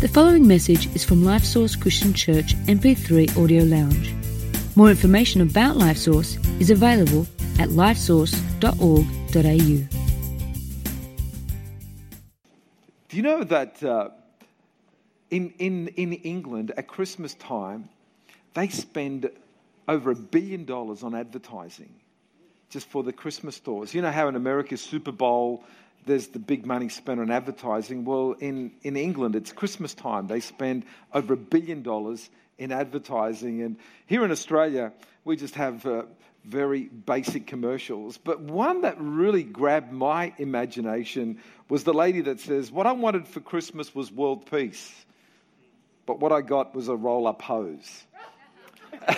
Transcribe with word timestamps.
The 0.00 0.08
following 0.08 0.48
message 0.48 0.86
is 0.96 1.04
from 1.04 1.26
Life 1.26 1.44
Source 1.44 1.76
Christian 1.76 2.14
Church 2.14 2.56
MP3 2.64 3.36
Audio 3.36 3.64
Lounge. 3.64 4.14
More 4.74 4.88
information 4.88 5.42
about 5.42 5.76
Life 5.76 5.98
Source 5.98 6.38
is 6.58 6.70
available 6.70 7.26
at 7.58 7.68
lifesource.org.au. 7.68 9.98
Do 13.08 13.16
you 13.18 13.22
know 13.22 13.44
that 13.44 13.82
uh, 13.82 14.08
in, 15.30 15.52
in, 15.58 15.88
in 15.88 16.14
England 16.14 16.72
at 16.78 16.86
Christmas 16.86 17.34
time, 17.34 17.90
they 18.54 18.68
spend 18.68 19.28
over 19.86 20.12
a 20.12 20.16
billion 20.16 20.64
dollars 20.64 21.02
on 21.02 21.14
advertising 21.14 21.92
just 22.70 22.88
for 22.88 23.02
the 23.02 23.12
Christmas 23.12 23.56
stores? 23.56 23.92
You 23.92 24.00
know 24.00 24.10
how 24.10 24.28
in 24.28 24.34
America, 24.34 24.78
Super 24.78 25.12
Bowl, 25.12 25.62
there's 26.06 26.28
the 26.28 26.38
big 26.38 26.66
money 26.66 26.88
spent 26.88 27.20
on 27.20 27.30
advertising. 27.30 28.04
Well, 28.04 28.32
in, 28.32 28.72
in 28.82 28.96
England, 28.96 29.36
it's 29.36 29.52
Christmas 29.52 29.94
time. 29.94 30.26
They 30.26 30.40
spend 30.40 30.84
over 31.12 31.34
a 31.34 31.36
billion 31.36 31.82
dollars 31.82 32.28
in 32.58 32.72
advertising. 32.72 33.62
And 33.62 33.76
here 34.06 34.24
in 34.24 34.30
Australia, 34.30 34.92
we 35.24 35.36
just 35.36 35.54
have 35.54 35.84
uh, 35.86 36.04
very 36.44 36.84
basic 36.84 37.46
commercials. 37.46 38.18
But 38.18 38.40
one 38.40 38.82
that 38.82 38.96
really 38.98 39.42
grabbed 39.42 39.92
my 39.92 40.32
imagination 40.38 41.38
was 41.68 41.84
the 41.84 41.94
lady 41.94 42.22
that 42.22 42.40
says, 42.40 42.70
What 42.70 42.86
I 42.86 42.92
wanted 42.92 43.28
for 43.28 43.40
Christmas 43.40 43.94
was 43.94 44.10
world 44.10 44.50
peace, 44.50 44.92
but 46.06 46.20
what 46.20 46.32
I 46.32 46.40
got 46.40 46.74
was 46.74 46.88
a 46.88 46.96
roll 46.96 47.26
up 47.26 47.42
hose. 47.42 48.04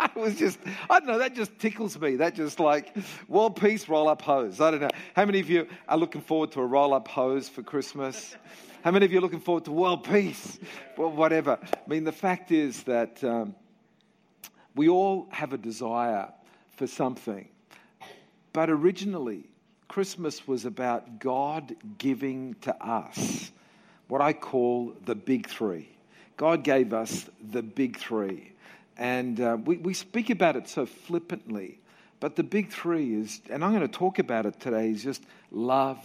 it 0.16 0.16
was 0.16 0.36
just, 0.36 0.58
I 0.88 0.98
don't 0.98 1.08
know, 1.08 1.18
that 1.18 1.34
just 1.34 1.58
tickles 1.58 1.98
me. 1.98 2.16
That 2.16 2.34
just 2.34 2.60
like, 2.60 2.96
world 3.28 3.60
peace, 3.60 3.88
roll 3.88 4.08
up 4.08 4.22
hose. 4.22 4.60
I 4.60 4.70
don't 4.70 4.80
know. 4.80 4.90
How 5.14 5.24
many 5.24 5.40
of 5.40 5.50
you 5.50 5.66
are 5.88 5.98
looking 5.98 6.22
forward 6.22 6.52
to 6.52 6.60
a 6.60 6.66
roll 6.66 6.94
up 6.94 7.08
hose 7.08 7.48
for 7.48 7.62
Christmas? 7.62 8.36
How 8.82 8.90
many 8.90 9.04
of 9.04 9.12
you 9.12 9.18
are 9.18 9.22
looking 9.22 9.40
forward 9.40 9.64
to 9.66 9.72
world 9.72 10.04
peace? 10.04 10.58
Well, 10.96 11.10
whatever. 11.10 11.58
I 11.62 11.88
mean, 11.88 12.04
the 12.04 12.12
fact 12.12 12.50
is 12.50 12.82
that 12.84 13.22
um, 13.22 13.54
we 14.74 14.88
all 14.88 15.28
have 15.30 15.52
a 15.52 15.58
desire 15.58 16.32
for 16.76 16.86
something. 16.86 17.48
But 18.52 18.70
originally, 18.70 19.50
Christmas 19.88 20.46
was 20.46 20.64
about 20.64 21.18
God 21.18 21.76
giving 21.98 22.54
to 22.62 22.74
us 22.84 23.52
what 24.08 24.20
I 24.20 24.32
call 24.32 24.94
the 25.04 25.14
big 25.14 25.48
three. 25.48 25.88
God 26.36 26.64
gave 26.64 26.94
us 26.94 27.28
the 27.50 27.62
big 27.62 27.98
three. 27.98 28.52
And 29.00 29.40
uh, 29.40 29.56
we, 29.64 29.78
we 29.78 29.94
speak 29.94 30.28
about 30.28 30.56
it 30.56 30.68
so 30.68 30.84
flippantly. 30.84 31.80
But 32.20 32.36
the 32.36 32.42
big 32.42 32.70
three 32.70 33.14
is, 33.14 33.40
and 33.48 33.64
I'm 33.64 33.74
going 33.74 33.80
to 33.80 33.88
talk 33.88 34.18
about 34.18 34.44
it 34.44 34.60
today, 34.60 34.90
is 34.90 35.02
just 35.02 35.24
love, 35.50 35.98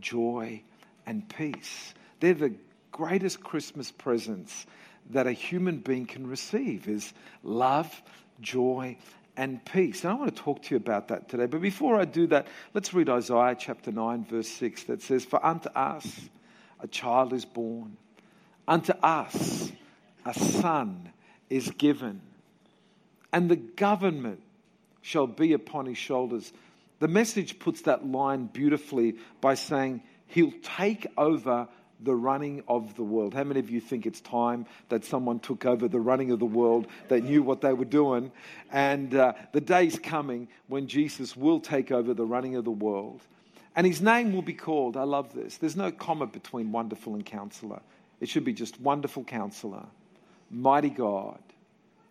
joy, 0.00 0.62
and 1.04 1.28
peace. 1.28 1.92
They're 2.20 2.32
the 2.32 2.54
greatest 2.90 3.42
Christmas 3.42 3.92
presents 3.92 4.64
that 5.10 5.26
a 5.26 5.32
human 5.32 5.80
being 5.80 6.06
can 6.06 6.26
receive 6.26 6.88
is 6.88 7.12
love, 7.42 8.02
joy, 8.40 8.96
and 9.36 9.62
peace. 9.66 10.02
And 10.02 10.12
I 10.12 10.14
want 10.14 10.34
to 10.34 10.42
talk 10.42 10.62
to 10.62 10.70
you 10.70 10.78
about 10.78 11.08
that 11.08 11.28
today. 11.28 11.44
But 11.44 11.60
before 11.60 12.00
I 12.00 12.06
do 12.06 12.28
that, 12.28 12.46
let's 12.72 12.94
read 12.94 13.10
Isaiah 13.10 13.56
chapter 13.58 13.92
9, 13.92 14.24
verse 14.24 14.48
6 14.48 14.84
that 14.84 15.02
says, 15.02 15.26
For 15.26 15.44
unto 15.44 15.68
us 15.68 16.30
a 16.80 16.88
child 16.88 17.34
is 17.34 17.44
born, 17.44 17.98
unto 18.66 18.94
us 19.02 19.70
a 20.24 20.32
son 20.32 21.11
is 21.52 21.70
given, 21.72 22.20
and 23.32 23.50
the 23.50 23.56
government 23.56 24.40
shall 25.02 25.26
be 25.26 25.52
upon 25.52 25.86
his 25.86 25.98
shoulders. 25.98 26.52
The 27.00 27.08
message 27.08 27.58
puts 27.58 27.82
that 27.82 28.06
line 28.06 28.46
beautifully 28.46 29.16
by 29.40 29.54
saying, 29.54 30.02
He'll 30.28 30.54
take 30.62 31.06
over 31.18 31.68
the 32.00 32.14
running 32.14 32.62
of 32.66 32.96
the 32.96 33.02
world. 33.02 33.34
How 33.34 33.44
many 33.44 33.60
of 33.60 33.68
you 33.68 33.80
think 33.80 34.06
it's 34.06 34.20
time 34.20 34.66
that 34.88 35.04
someone 35.04 35.38
took 35.40 35.66
over 35.66 35.88
the 35.88 36.00
running 36.00 36.30
of 36.30 36.38
the 36.38 36.46
world, 36.46 36.86
that 37.08 37.22
knew 37.22 37.42
what 37.42 37.60
they 37.60 37.72
were 37.72 37.84
doing? 37.84 38.32
And 38.70 39.14
uh, 39.14 39.34
the 39.52 39.60
day's 39.60 39.98
coming 39.98 40.48
when 40.68 40.86
Jesus 40.86 41.36
will 41.36 41.60
take 41.60 41.92
over 41.92 42.14
the 42.14 42.24
running 42.24 42.56
of 42.56 42.64
the 42.64 42.70
world. 42.70 43.20
And 43.76 43.86
his 43.86 44.00
name 44.00 44.32
will 44.32 44.42
be 44.42 44.54
called, 44.54 44.96
I 44.96 45.04
love 45.04 45.34
this, 45.34 45.58
there's 45.58 45.76
no 45.76 45.92
comma 45.92 46.26
between 46.26 46.72
wonderful 46.72 47.14
and 47.14 47.24
counselor. 47.24 47.80
It 48.20 48.28
should 48.28 48.44
be 48.44 48.52
just 48.52 48.80
wonderful 48.80 49.24
counselor, 49.24 49.84
mighty 50.52 50.90
God, 50.90 51.40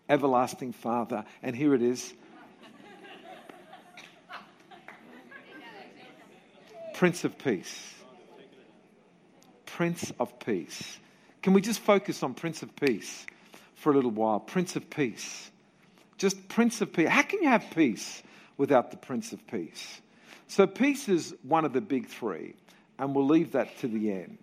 everlasting 0.10 0.74
Father. 0.74 1.24
And 1.42 1.56
here 1.56 1.74
it 1.74 1.82
is 1.82 2.14
Prince 6.94 7.24
of 7.24 7.38
Peace. 7.38 7.94
Prince 9.66 10.12
of 10.20 10.38
Peace. 10.40 11.00
Can 11.42 11.54
we 11.54 11.62
just 11.62 11.80
focus 11.80 12.22
on 12.22 12.34
Prince 12.34 12.62
of 12.62 12.76
Peace 12.76 13.26
for 13.76 13.92
a 13.92 13.96
little 13.96 14.12
while? 14.12 14.40
Prince 14.40 14.76
of 14.76 14.90
Peace. 14.90 15.50
Just 16.18 16.48
Prince 16.50 16.82
of 16.82 16.94
Peace. 16.94 17.10
How 17.10 17.24
can 17.24 17.42
you 17.42 17.50
have 17.50 17.66
peace 17.74 18.22
without 18.58 18.92
the 18.92 18.98
Prince 18.98 19.34
of 19.34 19.46
Peace? 19.48 20.02
So, 20.48 20.68
peace 20.68 21.10
is 21.10 21.34
one 21.42 21.66
of 21.66 21.74
the 21.74 21.82
big 21.82 22.08
three, 22.08 22.54
and 23.00 23.16
we'll 23.16 23.26
leave 23.26 23.54
that 23.54 23.76
to 23.80 23.88
the 23.88 24.12
end. 24.12 24.38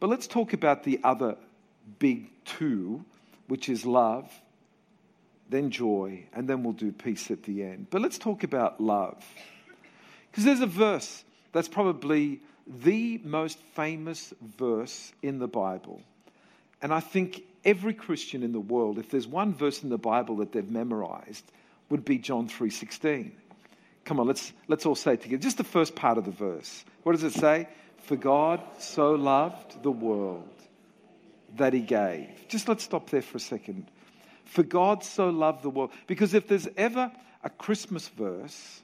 But 0.00 0.10
let's 0.10 0.26
talk 0.26 0.52
about 0.52 0.82
the 0.82 1.00
other 1.02 1.36
big 1.98 2.28
two, 2.44 3.04
which 3.48 3.68
is 3.68 3.84
love, 3.84 4.30
then 5.48 5.70
joy, 5.70 6.24
and 6.32 6.48
then 6.48 6.62
we'll 6.62 6.72
do 6.72 6.92
peace 6.92 7.30
at 7.30 7.44
the 7.44 7.62
end. 7.62 7.86
But 7.90 8.02
let's 8.02 8.18
talk 8.18 8.42
about 8.42 8.80
love. 8.80 9.24
Because 10.30 10.44
there's 10.44 10.60
a 10.60 10.66
verse 10.66 11.24
that's 11.52 11.68
probably 11.68 12.40
the 12.66 13.20
most 13.24 13.58
famous 13.74 14.34
verse 14.58 15.12
in 15.22 15.38
the 15.38 15.46
Bible. 15.46 16.02
And 16.82 16.92
I 16.92 17.00
think 17.00 17.42
every 17.64 17.94
Christian 17.94 18.42
in 18.42 18.52
the 18.52 18.60
world, 18.60 18.98
if 18.98 19.10
there's 19.10 19.26
one 19.26 19.54
verse 19.54 19.82
in 19.82 19.88
the 19.88 19.98
Bible 19.98 20.36
that 20.36 20.52
they've 20.52 20.70
memorized, 20.70 21.44
would 21.88 22.04
be 22.04 22.18
John 22.18 22.48
3:16. 22.48 23.32
Come 24.04 24.20
on, 24.20 24.26
let's 24.26 24.52
let's 24.68 24.84
all 24.86 24.94
say 24.94 25.14
it 25.14 25.22
together. 25.22 25.42
Just 25.42 25.58
the 25.58 25.64
first 25.64 25.94
part 25.94 26.18
of 26.18 26.24
the 26.24 26.30
verse. 26.30 26.84
What 27.02 27.12
does 27.12 27.24
it 27.24 27.32
say? 27.32 27.68
For 28.02 28.16
God 28.16 28.60
so 28.78 29.12
loved 29.12 29.82
the 29.82 29.90
world 29.90 30.55
that 31.56 31.72
he 31.72 31.80
gave. 31.80 32.28
Just 32.48 32.68
let's 32.68 32.84
stop 32.84 33.10
there 33.10 33.22
for 33.22 33.36
a 33.36 33.40
second. 33.40 33.90
For 34.44 34.62
God 34.62 35.02
so 35.04 35.30
loved 35.30 35.62
the 35.62 35.70
world. 35.70 35.90
Because 36.06 36.34
if 36.34 36.48
there's 36.48 36.68
ever 36.76 37.10
a 37.42 37.50
Christmas 37.50 38.08
verse, 38.08 38.82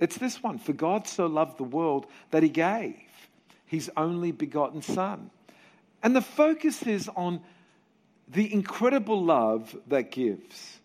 it's 0.00 0.16
this 0.16 0.42
one. 0.42 0.58
For 0.58 0.72
God 0.72 1.06
so 1.06 1.26
loved 1.26 1.58
the 1.58 1.64
world 1.64 2.06
that 2.30 2.42
he 2.42 2.48
gave 2.48 2.96
his 3.66 3.90
only 3.96 4.32
begotten 4.32 4.82
Son. 4.82 5.30
And 6.02 6.14
the 6.14 6.20
focus 6.20 6.82
is 6.82 7.08
on 7.16 7.40
the 8.28 8.52
incredible 8.52 9.24
love 9.24 9.74
that 9.86 10.10
gives. 10.10 10.78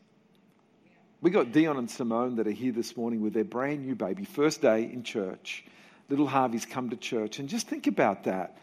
We 1.20 1.32
got 1.32 1.52
Dion 1.52 1.78
and 1.78 1.92
Simone 1.92 2.38
that 2.38 2.48
are 2.48 2.52
here 2.52 2.72
this 2.72 2.96
morning 2.96 3.22
with 3.22 3.34
their 3.34 3.44
brand 3.44 3.86
new 3.86 3.96
baby, 3.96 4.24
first 4.24 4.62
day 4.62 4.84
in 4.84 5.04
church. 5.04 5.66
Little 6.10 6.28
Harvey's 6.28 6.66
come 6.66 6.90
to 6.92 6.96
church, 6.96 7.40
and 7.40 7.50
just 7.50 7.68
think 7.68 7.88
about 7.88 8.24
that. 8.24 8.58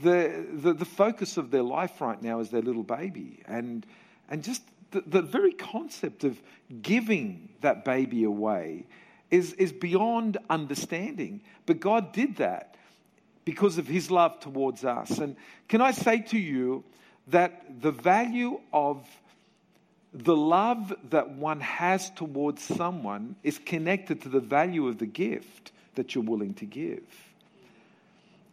The, 0.00 0.46
the, 0.52 0.72
the 0.74 0.84
focus 0.84 1.36
of 1.36 1.50
their 1.50 1.62
life 1.62 2.00
right 2.00 2.20
now 2.20 2.40
is 2.40 2.50
their 2.50 2.62
little 2.62 2.82
baby, 2.82 3.42
and, 3.46 3.86
and 4.28 4.44
just 4.44 4.62
the, 4.90 5.00
the 5.00 5.22
very 5.22 5.52
concept 5.52 6.24
of 6.24 6.40
giving 6.82 7.48
that 7.62 7.84
baby 7.84 8.24
away 8.24 8.86
is, 9.30 9.52
is 9.54 9.72
beyond 9.72 10.38
understanding. 10.50 11.40
But 11.64 11.80
God 11.80 12.12
did 12.12 12.36
that 12.36 12.76
because 13.44 13.78
of 13.78 13.86
his 13.86 14.10
love 14.10 14.40
towards 14.40 14.84
us. 14.84 15.18
And 15.18 15.36
can 15.68 15.80
I 15.80 15.92
say 15.92 16.20
to 16.20 16.38
you 16.38 16.84
that 17.28 17.80
the 17.80 17.92
value 17.92 18.60
of 18.72 19.06
the 20.12 20.36
love 20.36 20.94
that 21.10 21.30
one 21.30 21.60
has 21.60 22.10
towards 22.10 22.62
someone 22.62 23.36
is 23.42 23.58
connected 23.58 24.22
to 24.22 24.28
the 24.28 24.40
value 24.40 24.88
of 24.88 24.98
the 24.98 25.06
gift 25.06 25.72
that 25.94 26.14
you're 26.14 26.24
willing 26.24 26.54
to 26.54 26.64
give. 26.64 27.02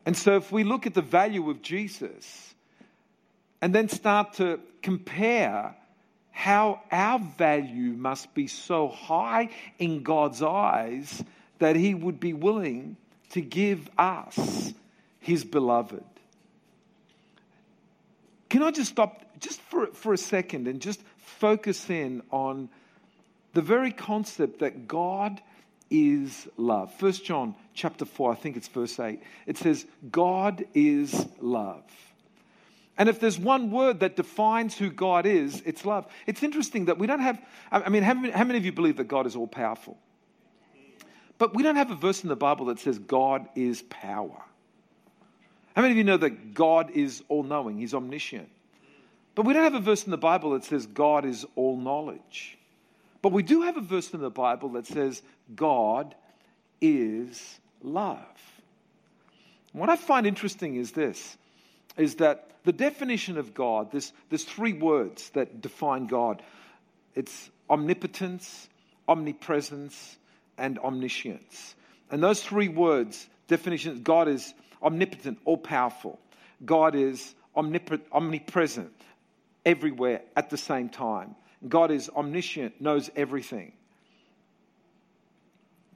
And 0.05 0.17
so, 0.17 0.35
if 0.35 0.51
we 0.51 0.63
look 0.63 0.85
at 0.85 0.93
the 0.93 1.01
value 1.01 1.49
of 1.49 1.61
Jesus 1.61 2.53
and 3.61 3.73
then 3.73 3.87
start 3.87 4.33
to 4.33 4.59
compare 4.81 5.75
how 6.31 6.81
our 6.91 7.19
value 7.19 7.93
must 7.93 8.33
be 8.33 8.47
so 8.47 8.89
high 8.89 9.49
in 9.79 10.03
God's 10.03 10.41
eyes 10.41 11.23
that 11.59 11.75
He 11.75 11.93
would 11.93 12.19
be 12.19 12.33
willing 12.33 12.97
to 13.29 13.41
give 13.41 13.89
us 13.97 14.73
His 15.19 15.45
beloved. 15.45 16.03
Can 18.49 18.63
I 18.63 18.71
just 18.71 18.91
stop 18.91 19.23
just 19.39 19.61
for, 19.61 19.87
for 19.87 20.13
a 20.13 20.17
second 20.17 20.67
and 20.67 20.81
just 20.81 21.01
focus 21.17 21.89
in 21.89 22.21
on 22.31 22.69
the 23.53 23.61
very 23.61 23.91
concept 23.91 24.59
that 24.59 24.87
God 24.87 25.41
is 25.93 26.47
love. 26.57 26.91
First 26.95 27.23
John 27.23 27.53
chapter 27.75 28.03
4, 28.03 28.31
I 28.31 28.35
think 28.35 28.57
it's 28.57 28.67
verse 28.67 28.99
8. 28.99 29.21
It 29.45 29.57
says, 29.57 29.85
God 30.11 30.65
is 30.73 31.27
love. 31.39 31.83
And 32.97 33.07
if 33.07 33.19
there's 33.19 33.37
one 33.37 33.69
word 33.69 33.99
that 33.99 34.15
defines 34.15 34.75
who 34.75 34.89
God 34.89 35.27
is, 35.27 35.61
it's 35.65 35.85
love. 35.85 36.07
It's 36.25 36.41
interesting 36.41 36.85
that 36.85 36.97
we 36.97 37.05
don't 37.05 37.21
have, 37.21 37.39
I 37.71 37.89
mean, 37.89 38.01
how 38.01 38.15
many, 38.15 38.31
how 38.31 38.43
many 38.43 38.57
of 38.57 38.65
you 38.65 38.71
believe 38.71 38.97
that 38.97 39.07
God 39.07 39.27
is 39.27 39.35
all 39.35 39.47
powerful? 39.47 39.97
But 41.37 41.55
we 41.55 41.61
don't 41.61 41.75
have 41.75 41.91
a 41.91 41.95
verse 41.95 42.23
in 42.23 42.29
the 42.29 42.35
Bible 42.35 42.65
that 42.67 42.79
says 42.79 42.97
God 42.97 43.47
is 43.55 43.83
power. 43.83 44.41
How 45.75 45.81
many 45.81 45.91
of 45.91 45.97
you 45.97 46.03
know 46.03 46.17
that 46.17 46.55
God 46.55 46.91
is 46.91 47.23
all 47.29 47.43
knowing? 47.43 47.77
He's 47.77 47.93
omniscient. 47.93 48.49
But 49.35 49.45
we 49.45 49.53
don't 49.53 49.63
have 49.63 49.75
a 49.75 49.79
verse 49.79 50.05
in 50.05 50.11
the 50.11 50.17
Bible 50.17 50.51
that 50.51 50.63
says 50.63 50.87
God 50.87 51.25
is 51.25 51.45
all 51.55 51.77
knowledge. 51.77 52.57
But 53.23 53.31
we 53.31 53.41
do 53.41 53.61
have 53.61 53.77
a 53.77 53.81
verse 53.81 54.13
in 54.13 54.19
the 54.19 54.29
Bible 54.29 54.69
that 54.73 54.85
says 54.85 55.23
God 55.55 56.13
is 56.81 57.59
love. 57.81 58.19
What 59.71 59.89
I 59.89 59.95
find 59.95 60.27
interesting 60.27 60.75
is 60.75 60.91
this 60.91 61.37
is 61.95 62.15
that 62.15 62.49
the 62.65 62.73
definition 62.73 63.37
of 63.37 63.53
God, 63.53 63.91
this, 63.91 64.11
there's 64.29 64.43
three 64.43 64.73
words 64.73 65.29
that 65.31 65.61
define 65.61 66.07
God. 66.07 66.43
It's 67.15 67.49
omnipotence, 67.69 68.67
omnipresence, 69.07 70.17
and 70.57 70.77
omniscience. 70.79 71.75
And 72.11 72.21
those 72.21 72.43
three 72.43 72.67
words, 72.67 73.29
definitions, 73.47 74.01
God 74.01 74.27
is 74.27 74.53
omnipotent, 74.81 75.39
all 75.45 75.57
powerful. 75.57 76.19
God 76.65 76.95
is 76.95 77.35
omnipresent, 77.55 78.91
everywhere 79.65 80.21
at 80.35 80.49
the 80.49 80.57
same 80.57 80.89
time. 80.89 81.35
God 81.67 81.91
is 81.91 82.09
omniscient, 82.09 82.81
knows 82.81 83.09
everything. 83.15 83.73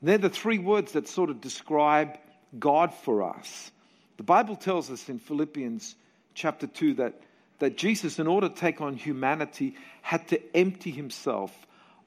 They're 0.01 0.17
the 0.17 0.29
three 0.29 0.59
words 0.59 0.93
that 0.93 1.07
sort 1.07 1.29
of 1.29 1.41
describe 1.41 2.17
God 2.57 2.93
for 2.93 3.23
us. 3.23 3.71
The 4.17 4.23
Bible 4.23 4.55
tells 4.55 4.89
us 4.89 5.09
in 5.09 5.19
Philippians 5.19 5.95
chapter 6.33 6.67
2 6.67 6.95
that, 6.95 7.19
that 7.59 7.77
Jesus, 7.77 8.19
in 8.19 8.27
order 8.27 8.49
to 8.49 8.55
take 8.55 8.81
on 8.81 8.95
humanity, 8.95 9.75
had 10.01 10.27
to 10.29 10.39
empty 10.55 10.91
himself 10.91 11.51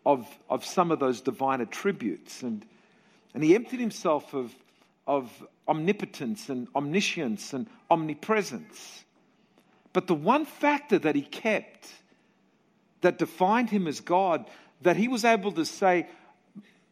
of, 0.07 0.27
of 0.49 0.65
some 0.65 0.91
of 0.91 0.99
those 0.99 1.21
divine 1.21 1.61
attributes. 1.61 2.43
And, 2.43 2.65
and 3.35 3.43
he 3.43 3.55
emptied 3.55 3.81
himself 3.81 4.35
of, 4.35 4.55
of 5.07 5.31
omnipotence 5.69 6.49
and 6.49 6.69
omniscience 6.75 7.53
and 7.53 7.67
omnipresence. 7.91 9.05
But 9.93 10.07
the 10.07 10.15
one 10.15 10.45
factor 10.45 10.99
that 10.99 11.17
he 11.17 11.23
kept 11.23 11.89
that 13.01 13.19
defined 13.19 13.71
him 13.71 13.87
as 13.87 14.01
God, 14.01 14.47
that 14.83 14.97
he 14.97 15.09
was 15.09 15.25
able 15.25 15.53
to 15.53 15.65
say, 15.65 16.09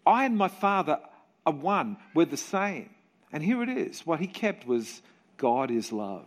I 0.06 0.24
and 0.24 0.36
my 0.36 0.48
Father 0.48 1.00
are 1.46 1.52
one, 1.52 1.96
we're 2.14 2.24
the 2.24 2.36
same. 2.36 2.90
And 3.32 3.42
here 3.42 3.62
it 3.62 3.68
is. 3.68 4.06
What 4.06 4.20
he 4.20 4.26
kept 4.26 4.66
was 4.66 5.02
God 5.36 5.70
is 5.70 5.92
love. 5.92 6.26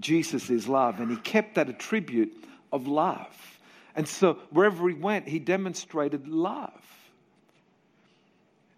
Jesus 0.00 0.50
is 0.50 0.68
love. 0.68 1.00
And 1.00 1.10
he 1.10 1.16
kept 1.16 1.54
that 1.54 1.68
attribute 1.68 2.32
of 2.72 2.86
love. 2.86 3.58
And 3.94 4.08
so 4.08 4.34
wherever 4.50 4.88
he 4.88 4.94
went, 4.94 5.28
he 5.28 5.38
demonstrated 5.38 6.26
love. 6.26 6.72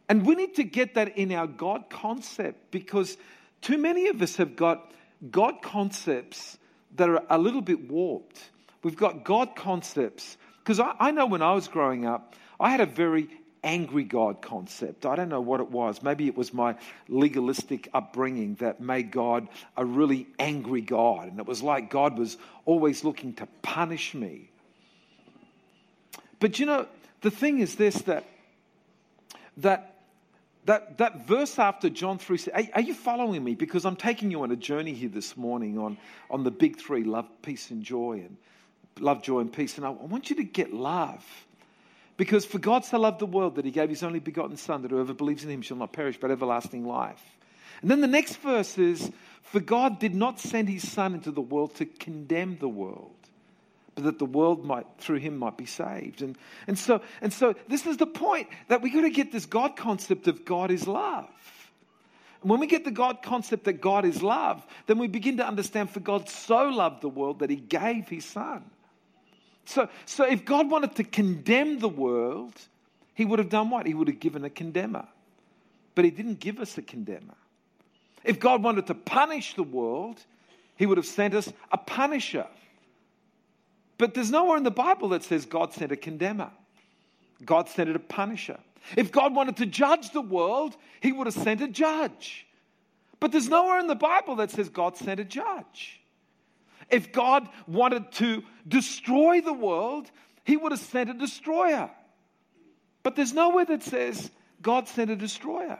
And 0.08 0.25
we 0.25 0.34
need 0.34 0.56
to 0.56 0.64
get 0.64 0.94
that 0.94 1.16
in 1.16 1.32
our 1.32 1.46
God 1.46 1.90
concept 1.90 2.70
because 2.70 3.16
too 3.60 3.78
many 3.78 4.08
of 4.08 4.22
us 4.22 4.37
have 4.37 4.54
got 4.54 4.92
God 5.31 5.62
concepts 5.62 6.58
that 6.96 7.08
are 7.08 7.22
a 7.28 7.38
little 7.38 7.62
bit 7.62 7.90
warped. 7.90 8.40
We've 8.87 8.97
got 8.97 9.25
God 9.25 9.56
concepts. 9.56 10.37
Because 10.61 10.79
I, 10.79 10.94
I, 11.00 11.11
know 11.11 11.27
when 11.27 11.43
I 11.43 11.55
was 11.55 11.67
growing 11.67 12.06
up, 12.06 12.37
I 12.61 12.71
had 12.71 12.81
a 12.81 12.87
very 12.87 13.29
angry 13.65 14.05
God 14.05 14.41
concept. 14.41 15.05
I 15.05 15.17
don't 15.17 15.29
know 15.29 15.41
what 15.41 15.59
it 15.59 15.69
was. 15.69 16.05
Maybe 16.05 16.29
it 16.29 16.37
was 16.37 16.55
my 16.55 16.77
legalistic 17.09 17.88
upbringing 17.93 18.55
that 18.61 18.81
made 18.81 19.11
God 19.11 19.49
a 19.77 19.85
really 19.85 20.29
angry 20.38 20.83
God. 20.83 21.27
And 21.27 21.41
it 21.41 21.47
was 21.47 21.65
like 21.65 21.91
God 21.91 22.17
was 22.17 22.37
always 22.65 23.03
looking 23.03 23.33
to 23.35 23.49
punish 23.61 24.15
me. 24.15 24.50
But 26.38 26.61
you 26.61 26.67
know, 26.67 26.87
the 27.23 27.33
thing 27.33 27.59
is 27.59 27.75
this 27.75 28.03
that 28.03 28.25
that 29.56 29.97
that, 30.67 30.99
that 30.99 31.27
verse 31.27 31.59
after 31.59 31.91
John 31.91 32.19
3, 32.19 32.38
are, 32.55 32.62
are 32.75 32.81
you 32.83 32.94
following 32.94 33.43
me? 33.43 33.56
Because 33.56 33.85
I'm 33.85 33.97
taking 33.97 34.31
you 34.31 34.44
on 34.44 34.53
a 34.53 34.56
journey 34.56 34.94
here 34.94 35.09
this 35.09 35.37
morning 35.37 35.77
on, 35.77 35.99
on 36.31 36.44
the 36.44 36.53
big 36.53 36.77
three 36.77 37.03
love, 37.03 37.27
peace, 37.43 37.73
and 37.73 37.83
joy. 37.83 38.25
And 38.25 38.37
love, 39.00 39.22
joy, 39.22 39.40
and 39.40 39.52
peace. 39.52 39.76
And 39.76 39.87
I, 39.87 39.90
want 39.90 40.31
you 40.31 40.37
to 40.37 40.44
get 40.44 40.72
love. 40.72 41.25
Because 42.16 42.46
for 42.46 42.58
God 42.58 42.84
so 42.84 42.98
loved 42.98 43.19
the 43.19 43.26
world 43.26 43.56
that 43.56 43.64
he 43.64 43.70
gave 43.70 43.90
his 43.90 44.02
only 44.02 44.20
begotten 44.20 44.56
Son, 44.56 44.82
that 44.82 44.90
whoever 44.90 45.12
believes 45.12 45.44
in 45.44 45.50
him 45.50 45.62
shall 45.62 45.76
not 45.76 45.93
perish, 45.93 46.19
but 46.19 46.31
everlasting 46.31 46.87
life. 46.87 47.22
And 47.82 47.90
then 47.90 48.00
the 48.00 48.06
next 48.06 48.37
verse 48.37 48.78
is 48.78 49.10
For 49.43 49.60
God 49.60 49.98
did 49.98 50.14
not 50.14 50.40
send 50.40 50.69
his 50.69 50.90
Son 50.90 51.14
into 51.14 51.31
the 51.31 51.43
world 51.43 51.75
to 51.76 51.84
condemn 51.84 52.56
the 52.58 52.69
world, 52.69 53.14
but 53.94 54.04
that 54.04 54.19
the 54.19 54.25
world 54.25 54.64
might, 54.64 54.87
through 54.99 55.19
him, 55.19 55.37
might 55.37 55.58
be 55.58 55.66
saved. 55.66 56.22
And, 56.22 56.38
and, 56.66 56.78
so, 56.78 57.02
and 57.20 57.32
so 57.32 57.54
this 57.69 57.87
is 57.87 57.99
the 57.99 58.06
point 58.06 58.49
that 58.69 58.81
we've 58.81 58.94
got 58.94 59.02
to 59.02 59.10
get 59.10 59.31
this 59.31 59.44
God 59.44 59.76
concept 59.76 60.26
of 60.26 60.46
God 60.46 60.70
is 60.70 60.88
love. 60.88 61.28
And 62.40 62.50
when 62.50 62.60
we 62.60 62.66
get 62.66 62.84
the 62.84 62.90
God 62.90 63.22
concept 63.22 63.64
that 63.64 63.81
God 63.81 64.06
is 64.06 64.22
love, 64.22 64.66
then 64.87 64.99
we 64.99 65.08
begin 65.08 65.37
to 65.38 65.46
understand 65.46 65.90
for 65.90 66.00
God 66.00 66.31
so 66.31 66.69
loved 66.69 67.02
the 67.02 67.08
world 67.10 67.40
that 67.40 67.50
he 67.50 67.56
gave 67.56 68.08
his 68.08 68.25
Son. 68.25 68.64
So, 69.66 69.88
so 70.04 70.24
if 70.24 70.44
God 70.44 70.70
wanted 70.70 70.94
to 70.96 71.04
condemn 71.04 71.80
the 71.80 71.88
world, 71.88 72.54
he 73.14 73.24
would 73.24 73.38
have 73.38 73.48
done 73.48 73.70
what? 73.70 73.86
He 73.86 73.94
would 73.94 74.08
have 74.08 74.20
given 74.20 74.44
a 74.44 74.50
condemner. 74.50 75.06
But 75.94 76.04
he 76.04 76.10
didn't 76.10 76.40
give 76.40 76.60
us 76.60 76.78
a 76.78 76.82
condemner. 76.82 77.34
If 78.24 78.38
God 78.40 78.62
wanted 78.62 78.86
to 78.86 78.94
punish 78.94 79.54
the 79.54 79.62
world, 79.62 80.24
he 80.76 80.86
would 80.86 80.98
have 80.98 81.06
sent 81.06 81.34
us 81.34 81.52
a 81.72 81.78
punisher. 81.78 82.46
But 83.98 84.14
there's 84.14 84.30
nowhere 84.30 84.56
in 84.56 84.62
the 84.62 84.70
Bible 84.70 85.08
that 85.10 85.22
says 85.22 85.46
God 85.46 85.72
sent 85.72 85.92
a 85.92 85.96
condemner. 85.96 86.50
God 87.44 87.68
sent 87.68 87.94
a 87.94 87.98
punisher. 87.98 88.58
If 88.96 89.10
God 89.10 89.34
wanted 89.34 89.56
to 89.58 89.66
judge 89.66 90.10
the 90.10 90.20
world, 90.20 90.76
he 91.00 91.12
would 91.12 91.26
have 91.26 91.34
sent 91.34 91.60
a 91.60 91.68
judge. 91.68 92.46
But 93.18 93.32
there's 93.32 93.48
nowhere 93.48 93.80
in 93.80 93.86
the 93.86 93.94
Bible 93.94 94.36
that 94.36 94.50
says 94.50 94.68
God 94.68 94.96
sent 94.96 95.18
a 95.18 95.24
judge. 95.24 96.00
If 96.91 97.12
God 97.12 97.49
wanted 97.67 98.12
to 98.12 98.43
destroy 98.67 99.41
the 99.41 99.53
world, 99.53 100.11
he 100.44 100.56
would 100.56 100.73
have 100.73 100.81
sent 100.81 101.11
a 101.11 101.15
destroyer. 101.15 101.91
But 103.03 103.17
there's 103.17 103.33
nowhere 103.33 103.65
that 103.67 103.83
says 103.83 104.31
God 104.62 104.88
sent 104.88 105.11
a 105.11 105.17
destroyer. 105.17 105.79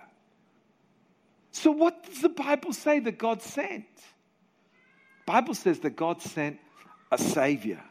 So 1.53 1.71
what 1.71 2.05
does 2.05 2.21
the 2.21 2.29
Bible 2.29 2.73
say 2.73 2.99
that 3.01 3.19
God 3.19 3.43
sent? 3.43 3.87
Bible 5.25 5.55
says 5.55 5.81
that 5.81 5.97
God 5.97 6.23
sent 6.23 6.59
a 7.11 7.19
savior. 7.19 7.83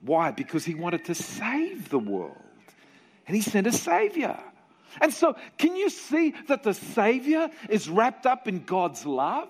Why? 0.00 0.30
Because 0.30 0.64
he 0.64 0.74
wanted 0.74 1.04
to 1.06 1.14
save 1.14 1.88
the 1.88 1.98
world. 1.98 2.36
And 3.26 3.36
he 3.36 3.42
sent 3.42 3.66
a 3.66 3.72
savior. 3.72 4.38
And 5.00 5.12
so, 5.12 5.36
can 5.58 5.76
you 5.76 5.90
see 5.90 6.34
that 6.48 6.62
the 6.62 6.74
savior 6.74 7.50
is 7.68 7.88
wrapped 7.88 8.26
up 8.26 8.48
in 8.48 8.64
God's 8.64 9.04
love? 9.04 9.48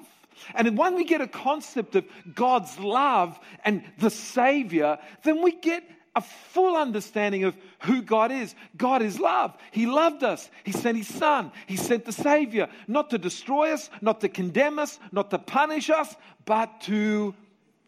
And 0.54 0.76
when 0.76 0.94
we 0.94 1.04
get 1.04 1.20
a 1.20 1.28
concept 1.28 1.96
of 1.96 2.04
God's 2.34 2.78
love 2.78 3.38
and 3.64 3.82
the 3.98 4.10
Savior, 4.10 4.98
then 5.22 5.42
we 5.42 5.52
get 5.52 5.84
a 6.16 6.20
full 6.20 6.76
understanding 6.76 7.44
of 7.44 7.56
who 7.80 8.02
God 8.02 8.32
is. 8.32 8.54
God 8.76 9.02
is 9.02 9.20
love. 9.20 9.56
He 9.70 9.86
loved 9.86 10.24
us. 10.24 10.50
He 10.64 10.72
sent 10.72 10.98
His 10.98 11.06
Son. 11.06 11.52
He 11.66 11.76
sent 11.76 12.04
the 12.04 12.12
Savior, 12.12 12.68
not 12.88 13.10
to 13.10 13.18
destroy 13.18 13.72
us, 13.72 13.88
not 14.00 14.20
to 14.22 14.28
condemn 14.28 14.78
us, 14.78 14.98
not 15.12 15.30
to 15.30 15.38
punish 15.38 15.90
us, 15.90 16.14
but 16.44 16.80
to 16.82 17.34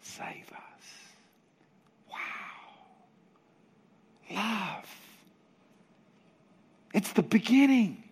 save 0.00 0.52
us. 0.52 0.84
Wow. 2.10 2.16
Love. 4.30 5.00
It's 6.94 7.12
the 7.12 7.22
beginning, 7.22 8.02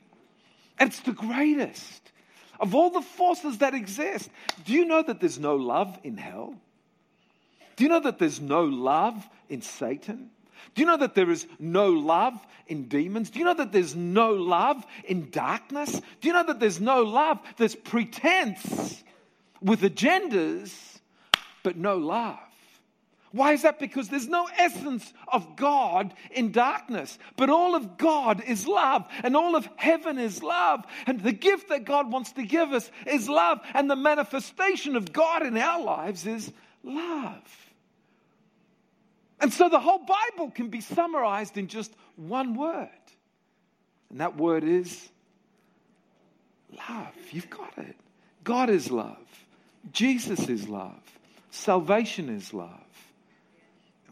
it's 0.80 1.00
the 1.00 1.12
greatest. 1.12 2.12
Of 2.60 2.74
all 2.74 2.90
the 2.90 3.02
forces 3.02 3.58
that 3.58 3.74
exist, 3.74 4.30
do 4.64 4.72
you 4.72 4.84
know 4.84 5.02
that 5.02 5.20
there's 5.20 5.38
no 5.38 5.56
love 5.56 5.98
in 6.02 6.16
hell? 6.16 6.54
Do 7.76 7.84
you 7.84 7.90
know 7.90 8.00
that 8.00 8.18
there's 8.18 8.40
no 8.40 8.64
love 8.64 9.28
in 9.48 9.62
Satan? 9.62 10.30
Do 10.74 10.82
you 10.82 10.86
know 10.86 10.96
that 10.96 11.14
there 11.14 11.30
is 11.30 11.46
no 11.58 11.90
love 11.90 12.34
in 12.66 12.88
demons? 12.88 13.30
Do 13.30 13.38
you 13.38 13.44
know 13.44 13.54
that 13.54 13.72
there's 13.72 13.94
no 13.94 14.32
love 14.32 14.84
in 15.04 15.30
darkness? 15.30 16.00
Do 16.20 16.28
you 16.28 16.32
know 16.32 16.44
that 16.44 16.58
there's 16.58 16.80
no 16.80 17.02
love? 17.02 17.38
There's 17.56 17.76
pretense 17.76 19.02
with 19.60 19.82
agendas, 19.82 20.98
but 21.62 21.76
no 21.76 21.96
love. 21.96 22.38
Why 23.32 23.52
is 23.52 23.62
that? 23.62 23.78
Because 23.78 24.08
there's 24.08 24.28
no 24.28 24.48
essence 24.56 25.12
of 25.30 25.56
God 25.56 26.14
in 26.30 26.50
darkness, 26.50 27.18
but 27.36 27.50
all 27.50 27.74
of 27.74 27.98
God 27.98 28.42
is 28.44 28.66
love, 28.66 29.06
and 29.22 29.36
all 29.36 29.54
of 29.54 29.68
heaven 29.76 30.18
is 30.18 30.42
love. 30.42 30.84
And 31.06 31.20
the 31.20 31.32
gift 31.32 31.68
that 31.68 31.84
God 31.84 32.10
wants 32.10 32.32
to 32.32 32.42
give 32.42 32.72
us 32.72 32.90
is 33.06 33.28
love, 33.28 33.60
and 33.74 33.90
the 33.90 33.96
manifestation 33.96 34.96
of 34.96 35.12
God 35.12 35.44
in 35.44 35.58
our 35.58 35.82
lives 35.82 36.26
is 36.26 36.50
love. 36.82 37.72
And 39.40 39.52
so 39.52 39.68
the 39.68 39.78
whole 39.78 40.04
Bible 40.04 40.50
can 40.50 40.68
be 40.68 40.80
summarized 40.80 41.58
in 41.58 41.68
just 41.68 41.92
one 42.16 42.54
word, 42.54 42.88
and 44.10 44.20
that 44.20 44.36
word 44.36 44.64
is 44.64 45.08
love. 46.88 47.14
You've 47.30 47.50
got 47.50 47.76
it. 47.76 47.96
God 48.42 48.70
is 48.70 48.90
love, 48.90 49.18
Jesus 49.92 50.48
is 50.48 50.66
love, 50.66 51.02
salvation 51.50 52.30
is 52.30 52.54
love. 52.54 52.87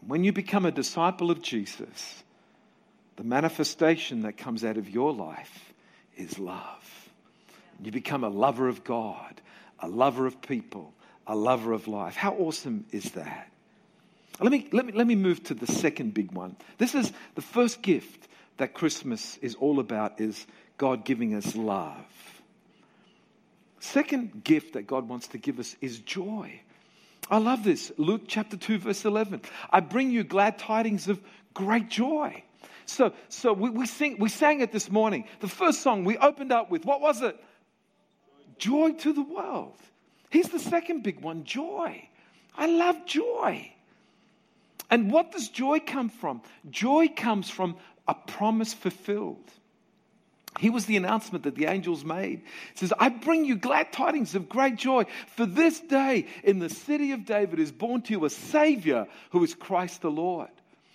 When 0.05 0.23
you 0.23 0.31
become 0.31 0.65
a 0.65 0.71
disciple 0.71 1.31
of 1.31 1.41
Jesus, 1.41 2.23
the 3.15 3.23
manifestation 3.23 4.21
that 4.21 4.37
comes 4.37 4.63
out 4.63 4.77
of 4.77 4.89
your 4.89 5.11
life 5.11 5.73
is 6.15 6.37
love. 6.39 7.09
You 7.81 7.91
become 7.91 8.23
a 8.23 8.29
lover 8.29 8.67
of 8.67 8.83
God, 8.83 9.41
a 9.79 9.87
lover 9.87 10.25
of 10.25 10.41
people, 10.41 10.93
a 11.25 11.35
lover 11.35 11.73
of 11.73 11.87
life. 11.87 12.15
How 12.15 12.33
awesome 12.33 12.85
is 12.91 13.11
that? 13.11 13.51
Let 14.39 14.51
me, 14.51 14.67
let 14.71 14.85
me, 14.85 14.93
let 14.93 15.07
me 15.07 15.15
move 15.15 15.43
to 15.45 15.53
the 15.53 15.67
second 15.67 16.13
big 16.13 16.31
one. 16.31 16.55
This 16.77 16.93
is 16.93 17.11
the 17.35 17.41
first 17.41 17.81
gift 17.81 18.27
that 18.57 18.73
Christmas 18.73 19.37
is 19.37 19.55
all 19.55 19.79
about 19.79 20.19
is 20.19 20.45
God 20.77 21.05
giving 21.05 21.33
us 21.33 21.55
love. 21.55 22.05
Second 23.79 24.43
gift 24.43 24.73
that 24.73 24.87
God 24.87 25.07
wants 25.07 25.27
to 25.29 25.37
give 25.37 25.59
us 25.59 25.75
is 25.81 25.99
joy. 25.99 26.61
I 27.29 27.37
love 27.37 27.63
this. 27.63 27.91
Luke 27.97 28.23
chapter 28.27 28.57
2, 28.57 28.79
verse 28.79 29.05
11. 29.05 29.41
I 29.69 29.79
bring 29.79 30.11
you 30.11 30.23
glad 30.23 30.57
tidings 30.57 31.07
of 31.07 31.21
great 31.53 31.89
joy. 31.89 32.43
So, 32.85 33.13
so 33.27 33.51
we, 33.51 33.69
we, 33.69 33.85
sing, 33.85 34.17
we 34.17 34.29
sang 34.29 34.61
it 34.61 34.71
this 34.71 34.89
morning. 34.89 35.25
The 35.41 35.49
first 35.49 35.81
song 35.81 36.05
we 36.05 36.17
opened 36.17 36.51
up 36.51 36.71
with, 36.71 36.85
what 36.85 37.01
was 37.01 37.21
it? 37.21 37.37
Joy 38.57 38.93
to 38.93 39.13
the 39.13 39.21
world. 39.21 39.75
Here's 40.29 40.47
the 40.47 40.59
second 40.59 41.03
big 41.03 41.19
one 41.21 41.43
joy. 41.43 42.07
I 42.55 42.67
love 42.67 43.05
joy. 43.05 43.71
And 44.89 45.11
what 45.11 45.31
does 45.31 45.49
joy 45.49 45.79
come 45.79 46.09
from? 46.09 46.41
Joy 46.69 47.09
comes 47.15 47.49
from 47.49 47.75
a 48.07 48.13
promise 48.13 48.73
fulfilled. 48.73 49.51
He 50.59 50.69
was 50.69 50.85
the 50.85 50.97
announcement 50.97 51.43
that 51.43 51.55
the 51.55 51.65
angels 51.65 52.03
made. 52.03 52.41
It 52.71 52.79
says, 52.79 52.93
I 52.97 53.09
bring 53.09 53.45
you 53.45 53.55
glad 53.55 53.93
tidings 53.93 54.33
of 54.33 54.49
great 54.49 54.75
joy. 54.75 55.05
For 55.35 55.45
this 55.45 55.79
day 55.79 56.27
in 56.43 56.59
the 56.59 56.69
city 56.69 57.11
of 57.11 57.25
David 57.25 57.59
is 57.59 57.71
born 57.71 58.01
to 58.03 58.13
you 58.13 58.25
a 58.25 58.29
Savior 58.29 59.07
who 59.31 59.43
is 59.43 59.53
Christ 59.53 60.01
the 60.01 60.11
Lord. 60.11 60.49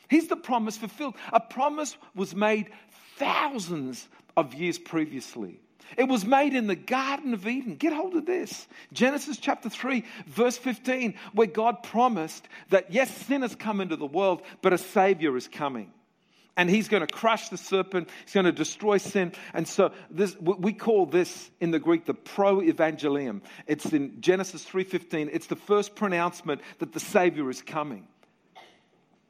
He's 0.08 0.28
the 0.28 0.36
promise 0.36 0.76
fulfilled. 0.76 1.14
A 1.32 1.40
promise 1.40 1.96
was 2.14 2.34
made 2.34 2.70
thousands 3.16 4.08
of 4.36 4.54
years 4.54 4.78
previously. 4.78 5.60
It 5.96 6.08
was 6.08 6.24
made 6.24 6.54
in 6.54 6.66
the 6.66 6.76
Garden 6.76 7.34
of 7.34 7.46
Eden. 7.46 7.76
Get 7.76 7.92
hold 7.92 8.14
of 8.14 8.26
this. 8.26 8.66
Genesis 8.92 9.36
chapter 9.36 9.68
3, 9.68 10.04
verse 10.26 10.56
15, 10.56 11.14
where 11.34 11.46
God 11.46 11.82
promised 11.82 12.48
that 12.70 12.92
yes, 12.92 13.14
sin 13.26 13.42
has 13.42 13.54
come 13.54 13.80
into 13.80 13.96
the 13.96 14.06
world, 14.06 14.42
but 14.62 14.72
a 14.72 14.78
Savior 14.78 15.36
is 15.36 15.48
coming 15.48 15.92
and 16.56 16.68
he's 16.68 16.88
going 16.88 17.00
to 17.00 17.12
crush 17.12 17.48
the 17.48 17.56
serpent. 17.56 18.08
He's 18.24 18.34
going 18.34 18.46
to 18.46 18.52
destroy 18.52 18.98
sin. 18.98 19.32
And 19.54 19.66
so 19.66 19.92
this, 20.10 20.36
we 20.38 20.72
call 20.72 21.06
this 21.06 21.50
in 21.60 21.70
the 21.70 21.78
Greek 21.78 22.04
the 22.04 22.14
pro-evangelium. 22.14 23.42
It's 23.66 23.86
in 23.92 24.20
Genesis 24.20 24.64
3.15. 24.64 25.30
It's 25.32 25.46
the 25.46 25.56
first 25.56 25.94
pronouncement 25.94 26.60
that 26.78 26.92
the 26.92 27.00
Savior 27.00 27.48
is 27.48 27.62
coming. 27.62 28.06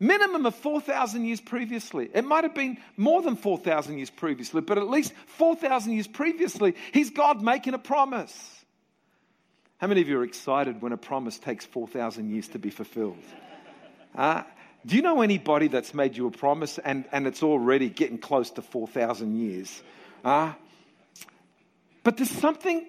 Minimum 0.01 0.47
of 0.47 0.57
4,000 0.57 1.25
years 1.25 1.41
previously. 1.41 2.11
It 2.13 2.25
might 2.25 2.43
have 2.43 2.57
been 2.57 2.79
more 2.97 3.23
than 3.23 3.37
4,000 3.37 3.99
years 3.99 4.11
previously, 4.11 4.61
but 4.61 4.77
at 4.77 4.89
least 4.89 5.13
4,000 5.27 5.93
years 5.93 6.09
previously, 6.09 6.75
he's 6.93 7.11
God 7.11 7.41
making 7.41 7.75
a 7.75 7.79
promise. 7.79 8.65
How 9.79 9.87
many 9.87 10.01
of 10.01 10.09
you 10.09 10.19
are 10.19 10.25
excited 10.25 10.83
when 10.83 10.93
a 10.93 10.97
promise 10.97 11.39
takes 11.39 11.65
4,000 11.67 12.31
years 12.31 12.49
to 12.49 12.59
be 12.59 12.71
fulfilled? 12.71 13.23
Uh, 14.13 14.43
do 14.85 14.97
you 14.97 15.03
know 15.03 15.23
anybody 15.23 15.69
that's 15.69 15.95
made 15.95 16.17
you 16.17 16.27
a 16.27 16.31
promise 16.31 16.79
and, 16.79 17.05
and 17.13 17.27
it's 17.27 17.43
already 17.43 17.89
getting 17.89 18.19
close 18.19 18.51
to 18.53 18.63
4,000 18.63 19.39
years? 19.39 19.83
Uh, 20.25 20.53
but 22.03 22.17
there's 22.17 22.31
something 22.31 22.87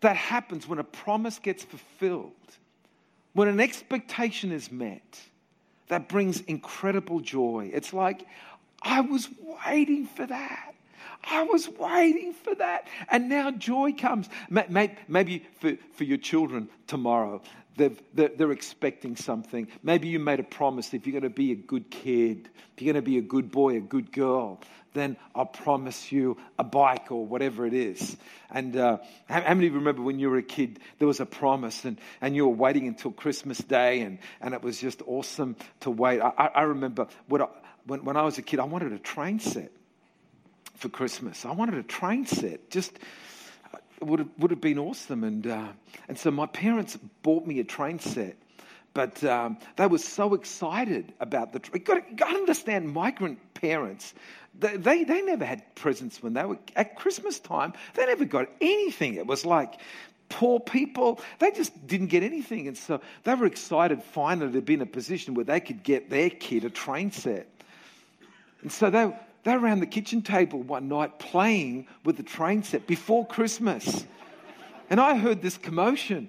that 0.00 0.16
happens 0.16 0.66
when 0.68 0.78
a 0.78 0.84
promise 0.84 1.38
gets 1.38 1.62
fulfilled, 1.62 2.32
when 3.34 3.48
an 3.48 3.60
expectation 3.60 4.52
is 4.52 4.70
met, 4.70 5.20
that 5.88 6.08
brings 6.08 6.40
incredible 6.42 7.20
joy. 7.20 7.70
It's 7.72 7.92
like, 7.92 8.26
I 8.82 9.00
was 9.02 9.28
waiting 9.66 10.06
for 10.06 10.26
that. 10.26 10.75
I 11.24 11.42
was 11.42 11.68
waiting 11.68 12.32
for 12.32 12.54
that. 12.56 12.86
And 13.10 13.28
now 13.28 13.50
joy 13.50 13.92
comes. 13.92 14.28
Maybe 14.48 15.46
for, 15.60 15.72
for 15.94 16.04
your 16.04 16.18
children 16.18 16.68
tomorrow, 16.86 17.42
they're, 17.76 17.90
they're, 18.14 18.52
expecting 18.52 19.16
something. 19.16 19.68
Maybe 19.82 20.08
you 20.08 20.18
made 20.18 20.40
a 20.40 20.44
promise 20.44 20.94
if 20.94 21.06
you're 21.06 21.12
going 21.12 21.30
to 21.30 21.34
be 21.34 21.52
a 21.52 21.56
good 21.56 21.90
kid, 21.90 22.48
if 22.74 22.82
you're 22.82 22.92
going 22.92 23.04
to 23.04 23.08
be 23.08 23.18
a 23.18 23.22
good 23.22 23.50
boy, 23.50 23.76
a 23.76 23.80
good 23.80 24.12
girl, 24.12 24.60
then 24.94 25.18
I'll 25.34 25.44
promise 25.44 26.10
you 26.10 26.38
a 26.58 26.64
bike 26.64 27.12
or 27.12 27.26
whatever 27.26 27.66
it 27.66 27.74
is. 27.74 28.16
And 28.50 28.74
uh, 28.76 28.98
how, 29.28 29.42
how, 29.42 29.54
many 29.54 29.68
remember 29.68 30.00
when 30.00 30.18
you 30.18 30.30
were 30.30 30.38
a 30.38 30.42
kid, 30.42 30.80
there 30.98 31.06
was 31.06 31.20
a 31.20 31.26
promise 31.26 31.84
and, 31.84 32.00
and 32.22 32.34
you 32.34 32.46
were 32.46 32.54
waiting 32.54 32.88
until 32.88 33.10
Christmas 33.10 33.58
Day 33.58 34.00
and, 34.00 34.18
and 34.40 34.54
it 34.54 34.62
was 34.62 34.80
just 34.80 35.02
awesome 35.06 35.56
to 35.80 35.90
wait? 35.90 36.20
I, 36.22 36.50
I 36.54 36.62
remember 36.62 37.08
I, 37.30 37.46
when, 37.86 38.04
when 38.04 38.16
I 38.16 38.22
was 38.22 38.38
a 38.38 38.42
kid, 38.42 38.58
I 38.58 38.64
wanted 38.64 38.94
a 38.94 38.98
train 38.98 39.38
set 39.38 39.70
for 40.76 40.88
Christmas. 40.88 41.44
I 41.44 41.52
wanted 41.52 41.74
a 41.74 41.82
train 41.82 42.26
set. 42.26 42.70
Just 42.70 42.98
would 44.00 44.20
have, 44.20 44.28
would 44.38 44.50
have 44.50 44.60
been 44.60 44.78
awesome. 44.78 45.24
And, 45.24 45.46
uh, 45.46 45.68
and 46.08 46.18
so 46.18 46.30
my 46.30 46.46
parents 46.46 46.98
bought 47.22 47.46
me 47.46 47.60
a 47.60 47.64
train 47.64 47.98
set. 47.98 48.36
But 48.94 49.22
um, 49.24 49.58
they 49.76 49.86
were 49.86 49.98
so 49.98 50.32
excited 50.34 51.12
about 51.20 51.52
the. 51.52 51.60
You 51.74 51.80
got, 51.80 52.16
got 52.16 52.30
to 52.30 52.36
understand, 52.36 52.92
migrant 52.92 53.38
parents, 53.52 54.14
they, 54.58 54.76
they, 54.78 55.04
they 55.04 55.20
never 55.20 55.44
had 55.44 55.74
presents 55.74 56.22
when 56.22 56.32
they 56.32 56.44
were 56.44 56.58
at 56.76 56.96
Christmas 56.96 57.38
time. 57.38 57.74
They 57.94 58.06
never 58.06 58.24
got 58.24 58.48
anything. 58.60 59.14
It 59.14 59.26
was 59.26 59.44
like 59.44 59.80
poor 60.28 60.60
people, 60.60 61.20
they 61.38 61.50
just 61.50 61.86
didn't 61.86 62.08
get 62.08 62.22
anything. 62.22 62.68
And 62.68 62.76
so 62.76 63.00
they 63.24 63.34
were 63.34 63.46
excited 63.46 64.02
finally 64.02 64.52
to 64.52 64.60
be 64.60 64.74
in 64.74 64.82
a 64.82 64.86
position 64.86 65.34
where 65.34 65.44
they 65.44 65.60
could 65.60 65.82
get 65.82 66.10
their 66.10 66.30
kid 66.30 66.64
a 66.64 66.70
train 66.70 67.10
set. 67.10 67.46
And 68.62 68.72
so 68.72 68.90
they, 68.90 69.14
they 69.46 69.56
were 69.56 69.62
around 69.62 69.78
the 69.78 69.86
kitchen 69.86 70.22
table 70.22 70.60
one 70.60 70.88
night 70.88 71.20
playing 71.20 71.86
with 72.04 72.16
the 72.16 72.24
train 72.24 72.64
set 72.64 72.84
before 72.88 73.24
Christmas. 73.24 74.04
And 74.90 74.98
I 74.98 75.16
heard 75.16 75.40
this 75.40 75.56
commotion. 75.56 76.28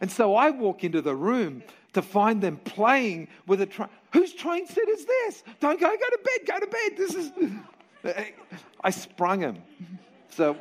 And 0.00 0.08
so 0.08 0.36
I 0.36 0.50
walk 0.50 0.84
into 0.84 1.02
the 1.02 1.16
room 1.16 1.64
to 1.94 2.02
find 2.02 2.40
them 2.40 2.58
playing 2.58 3.26
with 3.48 3.62
a 3.62 3.66
train. 3.66 3.88
Whose 4.12 4.32
train 4.32 4.68
set 4.68 4.88
is 4.88 5.04
this? 5.04 5.42
Don't 5.58 5.80
go, 5.80 5.88
go 5.88 5.96
to 5.96 6.18
bed, 6.22 6.46
go 6.46 6.60
to 6.60 6.66
bed. 6.68 6.96
This 6.96 7.14
is. 7.16 7.32
I 8.80 8.90
sprung 8.90 9.40
him. 9.40 9.58
So 10.30 10.56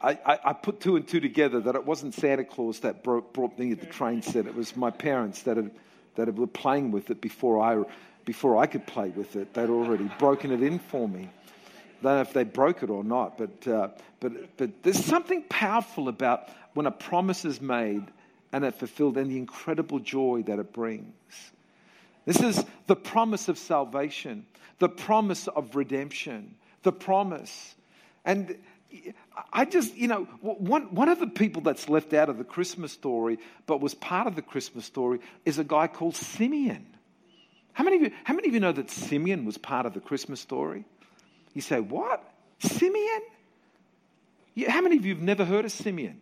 I, 0.00 0.10
I, 0.24 0.38
I, 0.44 0.52
put 0.52 0.78
two 0.78 0.94
and 0.94 1.08
two 1.08 1.18
together 1.18 1.58
that 1.58 1.74
it 1.74 1.84
wasn't 1.84 2.14
Santa 2.14 2.44
Claus 2.44 2.78
that 2.80 3.02
brought, 3.02 3.32
brought 3.32 3.58
me 3.58 3.74
the 3.74 3.86
train 3.86 4.22
set. 4.22 4.46
It 4.46 4.54
was 4.54 4.76
my 4.76 4.90
parents 4.90 5.42
that, 5.42 5.56
had, 5.56 5.72
that 6.14 6.32
were 6.36 6.46
playing 6.46 6.92
with 6.92 7.10
it 7.10 7.20
before 7.20 7.60
I 7.60 7.82
before 8.24 8.56
I 8.56 8.66
could 8.66 8.86
play 8.86 9.10
with 9.10 9.36
it. 9.36 9.54
They'd 9.54 9.70
already 9.70 10.10
broken 10.18 10.50
it 10.50 10.62
in 10.62 10.78
for 10.78 11.08
me. 11.08 11.28
I 12.00 12.02
don't 12.02 12.14
know 12.16 12.20
if 12.22 12.32
they 12.32 12.44
broke 12.44 12.82
it 12.82 12.90
or 12.90 13.04
not, 13.04 13.38
but, 13.38 13.68
uh, 13.68 13.88
but, 14.20 14.56
but 14.56 14.82
there's 14.82 15.04
something 15.04 15.44
powerful 15.48 16.08
about 16.08 16.48
when 16.74 16.86
a 16.86 16.90
promise 16.90 17.44
is 17.44 17.60
made 17.60 18.04
and 18.52 18.64
it's 18.64 18.78
fulfilled 18.78 19.16
and 19.16 19.30
the 19.30 19.36
incredible 19.36 19.98
joy 19.98 20.42
that 20.46 20.58
it 20.58 20.72
brings. 20.72 21.14
This 22.24 22.40
is 22.40 22.64
the 22.86 22.96
promise 22.96 23.48
of 23.48 23.58
salvation, 23.58 24.46
the 24.78 24.88
promise 24.88 25.48
of 25.48 25.74
redemption, 25.74 26.54
the 26.82 26.92
promise. 26.92 27.74
And 28.24 28.58
I 29.52 29.64
just, 29.64 29.96
you 29.96 30.08
know, 30.08 30.24
one, 30.40 30.94
one 30.94 31.08
of 31.08 31.18
the 31.18 31.26
people 31.26 31.62
that's 31.62 31.88
left 31.88 32.12
out 32.12 32.28
of 32.28 32.38
the 32.38 32.44
Christmas 32.44 32.92
story, 32.92 33.38
but 33.66 33.80
was 33.80 33.94
part 33.94 34.26
of 34.26 34.36
the 34.36 34.42
Christmas 34.42 34.84
story, 34.84 35.20
is 35.44 35.58
a 35.58 35.64
guy 35.64 35.86
called 35.86 36.16
Simeon. 36.16 36.86
How 37.72 37.84
many, 37.84 37.96
of 37.96 38.02
you, 38.02 38.10
how 38.24 38.34
many 38.34 38.48
of 38.48 38.54
you 38.54 38.60
know 38.60 38.72
that 38.72 38.90
Simeon 38.90 39.44
was 39.44 39.56
part 39.58 39.86
of 39.86 39.94
the 39.94 40.00
Christmas 40.00 40.40
story? 40.40 40.84
You 41.54 41.62
say, 41.62 41.80
What? 41.80 42.22
Simeon? 42.58 43.22
Yeah, 44.54 44.70
how 44.70 44.82
many 44.82 44.96
of 44.96 45.06
you 45.06 45.14
have 45.14 45.22
never 45.22 45.44
heard 45.44 45.64
of 45.64 45.72
Simeon? 45.72 46.20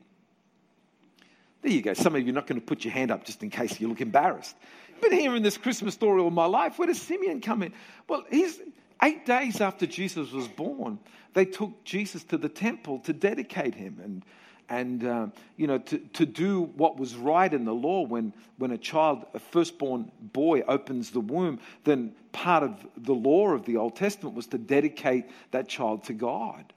There 1.63 1.73
you 1.73 1.83
go. 1.83 1.95
Some 1.95 2.15
of 2.15 2.23
you 2.23 2.31
are 2.31 2.35
not 2.35 2.47
going 2.47 2.61
to 2.61 2.67
put 2.67 2.85
your 2.85 2.93
hand 2.93 3.11
up 3.11 3.25
just 3.25 3.43
in 3.43 3.51
case 3.51 3.81
you 3.81 3.89
look 3.89 4.01
embarrassed. 4.01 4.57
Been 5.03 5.13
hearing 5.13 5.43
this 5.43 5.57
Christmas 5.57 5.95
story 5.95 6.21
all 6.21 6.31
my 6.31 6.47
life. 6.47 6.79
Where 6.79 6.87
does 6.87 7.01
Simeon 7.01 7.41
come 7.41 7.63
in? 7.63 7.73
Well, 8.09 8.25
he's 8.31 8.61
eight 9.03 9.27
days 9.27 9.61
after 9.61 9.87
Jesus 9.87 10.31
was 10.33 10.49
born, 10.49 10.99
they 11.35 11.45
took 11.45 11.85
Jesus 11.85 12.25
to 12.25 12.39
the 12.39 12.49
temple 12.49 12.99
to 13.01 13.13
dedicate 13.13 13.75
him. 13.75 14.01
And 14.03 14.25
and 14.71 15.05
uh, 15.05 15.27
you 15.57 15.67
know 15.67 15.79
to, 15.79 15.99
to 15.99 16.25
do 16.25 16.63
what 16.77 16.97
was 16.97 17.17
right 17.17 17.53
in 17.53 17.65
the 17.65 17.75
law 17.75 18.03
when 18.03 18.33
when 18.57 18.71
a 18.71 18.79
child 18.79 19.27
a 19.35 19.39
firstborn 19.39 20.11
boy 20.33 20.63
opens 20.63 21.11
the 21.11 21.21
womb 21.21 21.59
then 21.85 22.15
part 22.33 22.63
of 22.63 22.87
the 22.97 23.13
law 23.13 23.49
of 23.49 23.67
the 23.67 23.77
old 23.77 23.97
testament 23.97 24.35
was 24.35 24.47
to 24.47 24.57
dedicate 24.57 25.27
that 25.51 25.69
child 25.69 26.05
to 26.05 26.13
god 26.13 26.73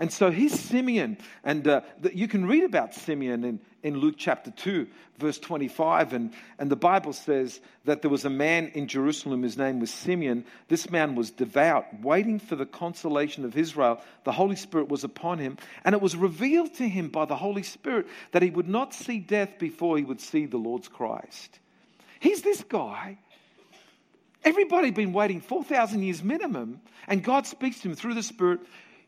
and 0.00 0.10
so 0.10 0.30
he's 0.30 0.58
Simeon. 0.58 1.18
And 1.44 1.68
uh, 1.68 1.82
the, 2.00 2.16
you 2.16 2.26
can 2.26 2.46
read 2.46 2.64
about 2.64 2.94
Simeon 2.94 3.44
in, 3.44 3.60
in 3.82 3.98
Luke 3.98 4.14
chapter 4.16 4.50
2, 4.50 4.86
verse 5.18 5.38
25. 5.38 6.14
And, 6.14 6.32
and 6.58 6.70
the 6.70 6.76
Bible 6.76 7.12
says 7.12 7.60
that 7.84 8.00
there 8.00 8.10
was 8.10 8.24
a 8.24 8.30
man 8.30 8.68
in 8.68 8.88
Jerusalem, 8.88 9.42
his 9.42 9.58
name 9.58 9.78
was 9.78 9.90
Simeon. 9.90 10.46
This 10.68 10.90
man 10.90 11.16
was 11.16 11.30
devout, 11.30 12.00
waiting 12.00 12.38
for 12.38 12.56
the 12.56 12.64
consolation 12.64 13.44
of 13.44 13.58
Israel. 13.58 14.00
The 14.24 14.32
Holy 14.32 14.56
Spirit 14.56 14.88
was 14.88 15.04
upon 15.04 15.38
him. 15.38 15.58
And 15.84 15.94
it 15.94 16.00
was 16.00 16.16
revealed 16.16 16.72
to 16.76 16.88
him 16.88 17.10
by 17.10 17.26
the 17.26 17.36
Holy 17.36 17.62
Spirit 17.62 18.06
that 18.32 18.42
he 18.42 18.48
would 18.48 18.68
not 18.68 18.94
see 18.94 19.18
death 19.18 19.58
before 19.58 19.98
he 19.98 20.04
would 20.04 20.22
see 20.22 20.46
the 20.46 20.56
Lord's 20.56 20.88
Christ. 20.88 21.58
He's 22.20 22.40
this 22.40 22.64
guy. 22.66 23.18
Everybody 24.44 24.92
been 24.92 25.12
waiting 25.12 25.42
4,000 25.42 26.02
years 26.02 26.24
minimum. 26.24 26.80
And 27.06 27.22
God 27.22 27.46
speaks 27.46 27.80
to 27.80 27.90
him 27.90 27.94
through 27.94 28.14
the 28.14 28.22
Spirit 28.22 28.60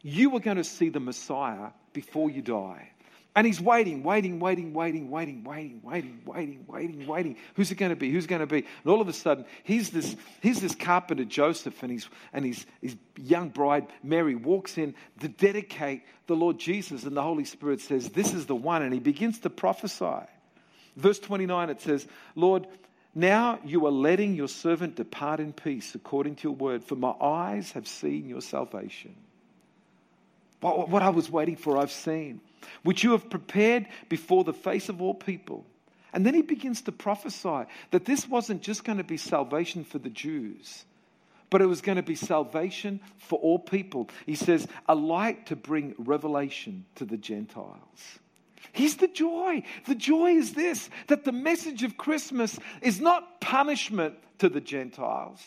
you 0.02 0.35
are 0.37 0.40
going 0.40 0.56
to 0.56 0.64
see 0.64 0.88
the 0.88 1.00
Messiah 1.00 1.71
before 1.92 2.30
you 2.30 2.42
die. 2.42 2.92
And 3.35 3.47
he's 3.47 3.61
waiting, 3.62 4.02
waiting, 4.02 4.40
waiting, 4.40 4.75
waiting, 4.75 5.11
waiting, 5.11 5.42
waiting, 5.42 5.80
waiting, 5.82 6.21
waiting, 6.26 6.64
waiting, 6.68 7.06
waiting. 7.06 7.37
Who's 7.54 7.71
it 7.71 7.76
going 7.76 7.90
to 7.90 7.97
be? 7.97 8.11
Who's 8.11 8.26
going 8.26 8.40
to 8.40 8.47
be? 8.47 8.59
And 8.59 8.92
all 8.92 9.00
of 9.00 9.09
a 9.09 9.12
sudden, 9.14 9.47
here's 9.64 9.88
this, 9.88 10.14
here's 10.40 10.61
this 10.61 10.75
carpenter, 10.75 11.25
Joseph, 11.25 11.82
and, 11.82 11.90
his, 11.90 12.09
and 12.35 12.44
his, 12.44 12.66
his 12.82 12.97
young 13.16 13.49
bride, 13.49 13.87
Mary, 14.02 14.35
walks 14.35 14.76
in 14.76 14.94
to 15.21 15.28
dedicate 15.28 16.02
the 16.26 16.37
Lord 16.37 16.59
Jesus. 16.59 17.04
And 17.04 17.16
the 17.16 17.23
Holy 17.23 17.47
Spirit 17.47 17.80
says, 17.80 18.11
This 18.11 18.35
is 18.35 18.44
the 18.44 18.56
one. 18.56 18.82
And 18.82 18.92
he 18.92 19.00
begins 19.00 19.38
to 19.40 19.50
prophesy. 19.50 20.26
Verse 20.97 21.18
29, 21.18 21.71
it 21.71 21.80
says, 21.80 22.06
Lord, 22.35 22.66
now 23.14 23.61
you 23.64 23.87
are 23.87 23.92
letting 23.92 24.35
your 24.35 24.49
servant 24.49 24.97
depart 24.97 25.40
in 25.40 25.54
peace 25.54 25.94
according 25.94 26.37
to 26.37 26.49
your 26.49 26.56
word, 26.56 26.85
for 26.85 26.97
my 26.97 27.14
eyes 27.18 27.73
have 27.73 27.88
seen 27.88 28.28
your 28.28 28.42
salvation. 28.42 29.14
What 30.62 31.02
I 31.02 31.11
was 31.11 31.28
waiting 31.28 31.57
for, 31.57 31.76
I've 31.76 31.90
seen, 31.90 32.40
which 32.85 33.02
you 33.02 33.12
have 33.12 33.28
prepared 33.28 33.88
before 34.09 34.45
the 34.45 34.52
face 34.52 34.88
of 34.88 35.02
all 35.02 35.14
people. 35.14 35.66
And 36.12 36.25
then 36.25 36.35
he 36.35 36.42
begins 36.42 36.83
to 36.83 36.92
prophesy 36.92 37.64
that 37.90 38.04
this 38.04 38.28
wasn't 38.28 38.62
just 38.62 38.85
going 38.85 38.99
to 38.99 39.04
be 39.04 39.16
salvation 39.16 39.83
for 39.83 39.99
the 39.99 40.11
Jews, 40.11 40.85
but 41.50 41.62
it 41.62 41.66
was 41.66 41.81
going 41.81 41.97
to 41.97 42.02
be 42.02 42.14
salvation 42.14 43.00
for 43.19 43.38
all 43.40 43.59
people. 43.59 44.09
He 44.25 44.37
says, 44.37 44.69
a 44.88 44.95
light 44.95 45.47
to 45.47 45.57
bring 45.57 45.95
revelation 45.99 46.85
to 46.95 47.04
the 47.04 47.16
Gentiles. 47.16 48.19
Here's 48.73 48.97
the 48.97 49.09
joy. 49.09 49.64
The 49.87 49.97
joy 49.97 50.33
is 50.33 50.54
this 50.54 50.88
that 51.09 51.25
the 51.25 51.33
message 51.33 51.83
of 51.83 51.97
Christmas 51.97 52.59
is 52.81 53.00
not 53.00 53.40
punishment 53.40 54.14
to 54.38 54.49
the 54.49 54.61
Gentiles. 54.61 55.42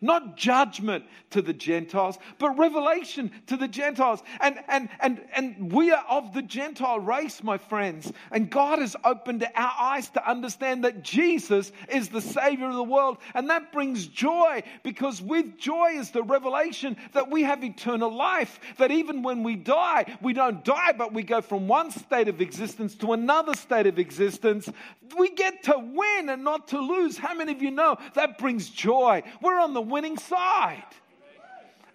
Not 0.00 0.36
judgment 0.36 1.04
to 1.30 1.42
the 1.42 1.52
Gentiles, 1.52 2.18
but 2.38 2.58
revelation 2.58 3.30
to 3.46 3.56
the 3.56 3.68
Gentiles. 3.68 4.22
And, 4.40 4.58
and, 4.68 4.88
and, 5.00 5.20
and 5.34 5.72
we 5.72 5.90
are 5.90 6.04
of 6.08 6.32
the 6.32 6.42
Gentile 6.42 7.00
race, 7.00 7.42
my 7.42 7.58
friends. 7.58 8.12
And 8.30 8.50
God 8.50 8.78
has 8.78 8.96
opened 9.04 9.46
our 9.54 9.72
eyes 9.78 10.08
to 10.10 10.28
understand 10.28 10.84
that 10.84 11.02
Jesus 11.02 11.72
is 11.88 12.08
the 12.08 12.20
Savior 12.20 12.68
of 12.68 12.74
the 12.74 12.82
world. 12.82 13.18
And 13.34 13.50
that 13.50 13.72
brings 13.72 14.06
joy 14.06 14.62
because 14.82 15.20
with 15.20 15.58
joy 15.58 15.92
is 15.94 16.10
the 16.10 16.22
revelation 16.22 16.96
that 17.12 17.30
we 17.30 17.42
have 17.42 17.64
eternal 17.64 18.14
life. 18.14 18.60
That 18.78 18.90
even 18.90 19.22
when 19.22 19.42
we 19.42 19.56
die, 19.56 20.16
we 20.22 20.32
don't 20.32 20.64
die, 20.64 20.92
but 20.96 21.12
we 21.12 21.22
go 21.22 21.40
from 21.40 21.68
one 21.68 21.90
state 21.90 22.28
of 22.28 22.40
existence 22.40 22.94
to 22.96 23.12
another 23.12 23.54
state 23.54 23.86
of 23.86 23.98
existence. 23.98 24.68
We 25.16 25.30
get 25.30 25.64
to 25.64 25.78
win 25.78 26.28
and 26.28 26.44
not 26.44 26.68
to 26.68 26.78
lose. 26.78 27.16
How 27.18 27.34
many 27.34 27.52
of 27.52 27.62
you 27.62 27.70
know 27.70 27.96
that 28.14 28.38
brings 28.38 28.70
joy? 28.70 29.22
We're 29.40 29.58
on 29.58 29.74
the 29.74 29.80
winning 29.88 30.16
side. 30.18 30.84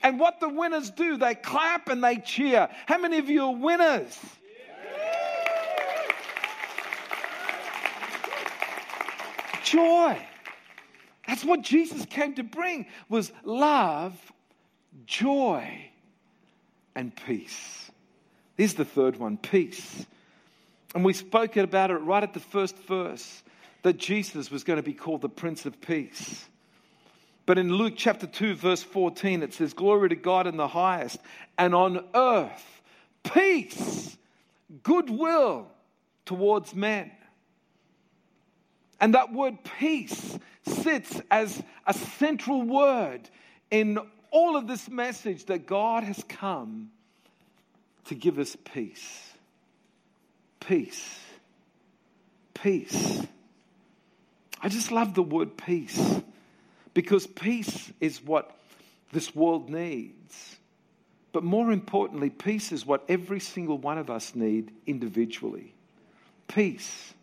And 0.02 0.20
what 0.20 0.40
the 0.42 0.50
winners 0.50 0.92
do, 0.92 1.18
they 1.18 1.34
clap 1.34 1.88
and 1.88 2.04
they 2.04 2.18
cheer. 2.18 2.68
How 2.88 2.98
many 2.98 3.20
of 3.20 3.30
you 3.30 3.44
are 3.46 3.56
winners? 3.56 4.20
Joy. 9.64 10.28
That's 11.26 11.46
what 11.46 11.62
Jesus 11.62 12.06
came 12.06 12.36
to 12.36 12.44
bring 12.44 12.86
was 13.08 13.32
love, 13.46 14.14
joy, 15.06 15.90
and 16.96 17.16
peace. 17.16 17.90
Here's 18.58 18.74
the 18.74 18.86
third 18.86 19.18
one, 19.18 19.38
peace. 19.38 20.06
And 20.94 21.04
we 21.04 21.14
spoke 21.14 21.56
about 21.58 21.92
it 21.92 21.96
right 21.96 22.22
at 22.22 22.34
the 22.34 22.40
first 22.40 22.78
verse 22.80 23.42
that 23.84 23.98
Jesus 23.98 24.52
was 24.52 24.64
going 24.64 24.78
to 24.78 24.84
be 24.84 24.94
called 24.94 25.22
the 25.22 25.30
Prince 25.30 25.66
of 25.66 25.80
Peace. 25.82 26.46
But 27.46 27.58
in 27.58 27.74
Luke 27.74 27.96
chapter 27.98 28.26
2, 28.26 28.56
verse 28.56 28.84
14, 28.84 29.44
it 29.44 29.54
says, 29.54 29.74
Glory 29.74 30.10
to 30.10 30.16
God 30.16 30.48
in 30.48 30.58
the 30.58 30.68
highest, 30.68 31.20
and 31.58 31.76
on 31.76 32.06
earth, 32.16 32.82
peace, 33.24 34.18
goodwill 34.82 35.68
towards 36.26 36.74
men. 36.74 37.12
And 39.02 39.14
that 39.16 39.34
word 39.34 39.58
peace 39.80 40.40
sits 40.66 41.22
as 41.30 41.62
a 41.86 41.94
central 41.94 42.62
word 42.62 43.30
in 43.70 44.00
all 44.32 44.56
of 44.56 44.68
this 44.68 44.90
message 44.90 45.46
that 45.46 45.66
God 45.66 46.04
has 46.06 46.24
come 46.30 46.90
to 48.06 48.16
give 48.16 48.40
us 48.40 48.56
peace. 48.64 49.34
Peace. 50.62 51.20
Peace. 52.54 53.22
I 54.62 54.70
just 54.70 54.94
love 54.94 55.14
the 55.14 55.24
word 55.24 55.58
peace. 55.58 56.22
Because 56.94 57.26
peace 57.28 57.92
is 58.00 58.22
what 58.24 58.56
this 59.12 59.36
world 59.36 59.70
needs. 59.70 60.58
But 61.32 61.44
more 61.44 61.72
importantly, 61.72 62.30
peace 62.30 62.72
is 62.72 62.86
what 62.86 63.04
every 63.10 63.40
single 63.40 63.78
one 63.78 63.98
of 63.98 64.10
us 64.10 64.36
need 64.36 64.72
individually. 64.86 65.74
Peace. 66.48 67.14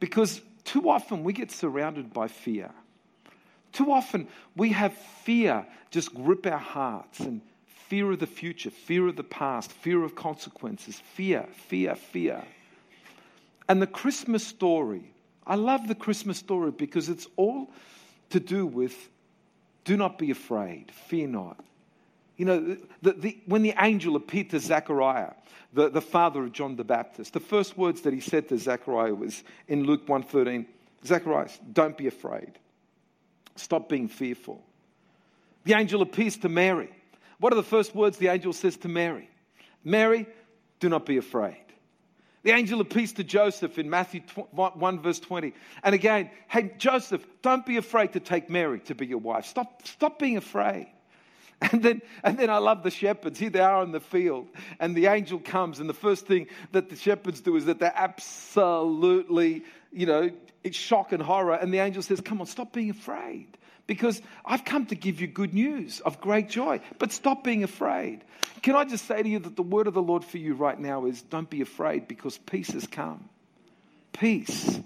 Because 0.00 0.40
too 0.64 0.90
often 0.90 1.22
we 1.22 1.32
get 1.32 1.52
surrounded 1.52 2.12
by 2.12 2.28
fear. 2.28 2.70
Too 3.72 3.92
often 3.92 4.26
we 4.56 4.70
have 4.72 4.94
fear 4.94 5.66
just 5.90 6.14
grip 6.14 6.46
our 6.46 6.58
hearts 6.58 7.20
and 7.20 7.40
fear 7.88 8.10
of 8.10 8.18
the 8.18 8.26
future, 8.26 8.70
fear 8.70 9.06
of 9.06 9.16
the 9.16 9.24
past, 9.24 9.70
fear 9.70 10.02
of 10.02 10.14
consequences, 10.14 11.00
fear, 11.14 11.46
fear, 11.68 11.94
fear. 11.94 12.42
And 13.68 13.80
the 13.80 13.86
Christmas 13.86 14.44
story, 14.44 15.12
I 15.46 15.54
love 15.54 15.86
the 15.86 15.94
Christmas 15.94 16.38
story 16.38 16.72
because 16.72 17.08
it's 17.08 17.26
all 17.36 17.70
to 18.30 18.40
do 18.40 18.66
with 18.66 19.08
do 19.84 19.96
not 19.96 20.18
be 20.18 20.30
afraid, 20.30 20.90
fear 20.90 21.28
not. 21.28 21.64
You 22.36 22.44
know, 22.44 22.76
the, 23.02 23.12
the, 23.12 23.38
when 23.46 23.62
the 23.62 23.74
angel 23.80 24.16
appeared 24.16 24.50
to 24.50 24.60
Zechariah, 24.60 25.32
the, 25.72 25.88
the 25.88 26.00
father 26.00 26.42
of 26.42 26.52
John 26.52 26.76
the 26.76 26.84
Baptist, 26.84 27.32
the 27.32 27.40
first 27.40 27.78
words 27.78 28.02
that 28.02 28.12
he 28.12 28.20
said 28.20 28.48
to 28.48 28.58
Zechariah 28.58 29.14
was 29.14 29.42
in 29.68 29.84
Luke 29.84 30.06
1.13, 30.06 30.66
Zechariah, 31.04 31.48
don't 31.72 31.96
be 31.96 32.08
afraid. 32.08 32.58
Stop 33.54 33.88
being 33.88 34.08
fearful. 34.08 34.62
The 35.64 35.74
angel 35.74 36.02
appears 36.02 36.36
to 36.38 36.48
Mary. 36.48 36.90
What 37.38 37.52
are 37.52 37.56
the 37.56 37.62
first 37.62 37.94
words 37.94 38.18
the 38.18 38.28
angel 38.28 38.52
says 38.52 38.76
to 38.78 38.88
Mary? 38.88 39.30
Mary, 39.84 40.26
do 40.80 40.88
not 40.88 41.06
be 41.06 41.16
afraid. 41.16 41.65
The 42.46 42.52
angel 42.52 42.80
of 42.80 42.88
peace 42.88 43.12
to 43.14 43.24
Joseph 43.24 43.76
in 43.76 43.90
Matthew 43.90 44.20
1, 44.52 45.00
verse 45.00 45.18
20. 45.18 45.52
And 45.82 45.96
again, 45.96 46.30
hey, 46.46 46.70
Joseph, 46.78 47.26
don't 47.42 47.66
be 47.66 47.76
afraid 47.76 48.12
to 48.12 48.20
take 48.20 48.48
Mary 48.48 48.78
to 48.82 48.94
be 48.94 49.04
your 49.04 49.18
wife. 49.18 49.46
Stop, 49.46 49.84
stop 49.84 50.20
being 50.20 50.36
afraid. 50.36 50.86
And 51.72 51.82
then, 51.82 52.02
and 52.22 52.38
then 52.38 52.50
I 52.50 52.58
love 52.58 52.82
the 52.82 52.90
shepherds. 52.90 53.38
Here 53.38 53.48
they 53.48 53.60
are 53.60 53.82
in 53.82 53.90
the 53.90 53.98
field, 53.98 54.46
and 54.78 54.94
the 54.94 55.06
angel 55.06 55.38
comes, 55.38 55.80
and 55.80 55.88
the 55.88 55.94
first 55.94 56.26
thing 56.26 56.48
that 56.72 56.90
the 56.90 56.96
shepherds 56.96 57.40
do 57.40 57.56
is 57.56 57.64
that 57.64 57.78
they're 57.78 57.90
absolutely, 57.96 59.64
you 59.90 60.04
know, 60.04 60.30
it's 60.62 60.76
shock 60.76 61.12
and 61.12 61.22
horror. 61.22 61.54
And 61.54 61.72
the 61.72 61.78
angel 61.78 62.02
says, 62.02 62.20
Come 62.20 62.42
on, 62.42 62.46
stop 62.46 62.74
being 62.74 62.90
afraid 62.90 63.56
because 63.86 64.20
I've 64.44 64.64
come 64.64 64.86
to 64.86 64.94
give 64.94 65.20
you 65.20 65.26
good 65.26 65.54
news 65.54 66.00
of 66.00 66.20
great 66.20 66.48
joy. 66.48 66.80
But 66.98 67.12
stop 67.12 67.44
being 67.44 67.62
afraid. 67.62 68.24
Can 68.62 68.74
I 68.74 68.84
just 68.84 69.06
say 69.06 69.22
to 69.22 69.28
you 69.28 69.38
that 69.40 69.56
the 69.56 69.62
word 69.62 69.86
of 69.86 69.94
the 69.94 70.02
Lord 70.02 70.24
for 70.24 70.38
you 70.38 70.54
right 70.54 70.78
now 70.78 71.06
is 71.06 71.22
don't 71.22 71.48
be 71.48 71.60
afraid 71.60 72.08
because 72.08 72.38
peace 72.38 72.70
has 72.70 72.86
come. 72.86 73.28
Peace 74.12 74.80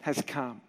has 0.00 0.22
come. 0.26 0.60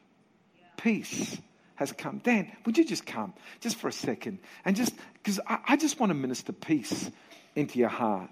Peace 0.76 1.38
has 1.76 1.92
come. 1.92 2.20
Dan, 2.20 2.52
would 2.66 2.78
you 2.78 2.86
just 2.86 3.06
come 3.06 3.34
just 3.62 3.78
for 3.78 3.88
a 3.88 3.94
second? 3.94 4.40
And 4.66 4.76
just 4.76 4.94
because 5.14 5.40
I, 5.48 5.60
I, 5.70 5.78
just 5.78 6.00
want 6.00 6.10
to 6.10 6.16
minister 6.16 6.52
peace 6.52 7.10
into 7.56 7.80
your 7.80 7.90
heart. 7.90 8.30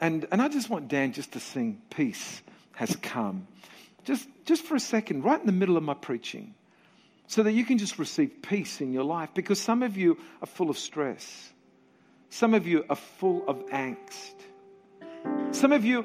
And, 0.00 0.26
and 0.32 0.40
I 0.42 0.48
just 0.48 0.70
want 0.70 0.88
Dan 0.88 1.12
just 1.12 1.32
to 1.32 1.40
sing, 1.40 1.80
Peace 1.90 2.42
has 2.74 2.96
come. 2.96 3.46
Just, 4.04 4.26
just 4.46 4.64
for 4.64 4.74
a 4.74 4.80
second, 4.80 5.22
right 5.22 5.38
in 5.38 5.46
the 5.46 5.52
middle 5.52 5.76
of 5.76 5.82
my 5.82 5.94
preaching 5.94 6.54
so 7.32 7.42
that 7.42 7.52
you 7.52 7.64
can 7.64 7.78
just 7.78 7.98
receive 7.98 8.42
peace 8.42 8.82
in 8.82 8.92
your 8.92 9.04
life 9.04 9.30
because 9.32 9.58
some 9.58 9.82
of 9.82 9.96
you 9.96 10.18
are 10.42 10.46
full 10.46 10.68
of 10.68 10.76
stress. 10.76 11.50
Some 12.28 12.52
of 12.52 12.66
you 12.66 12.84
are 12.90 12.96
full 12.96 13.48
of 13.48 13.64
angst. 13.68 14.34
Some 15.52 15.72
of 15.72 15.82
you 15.82 16.04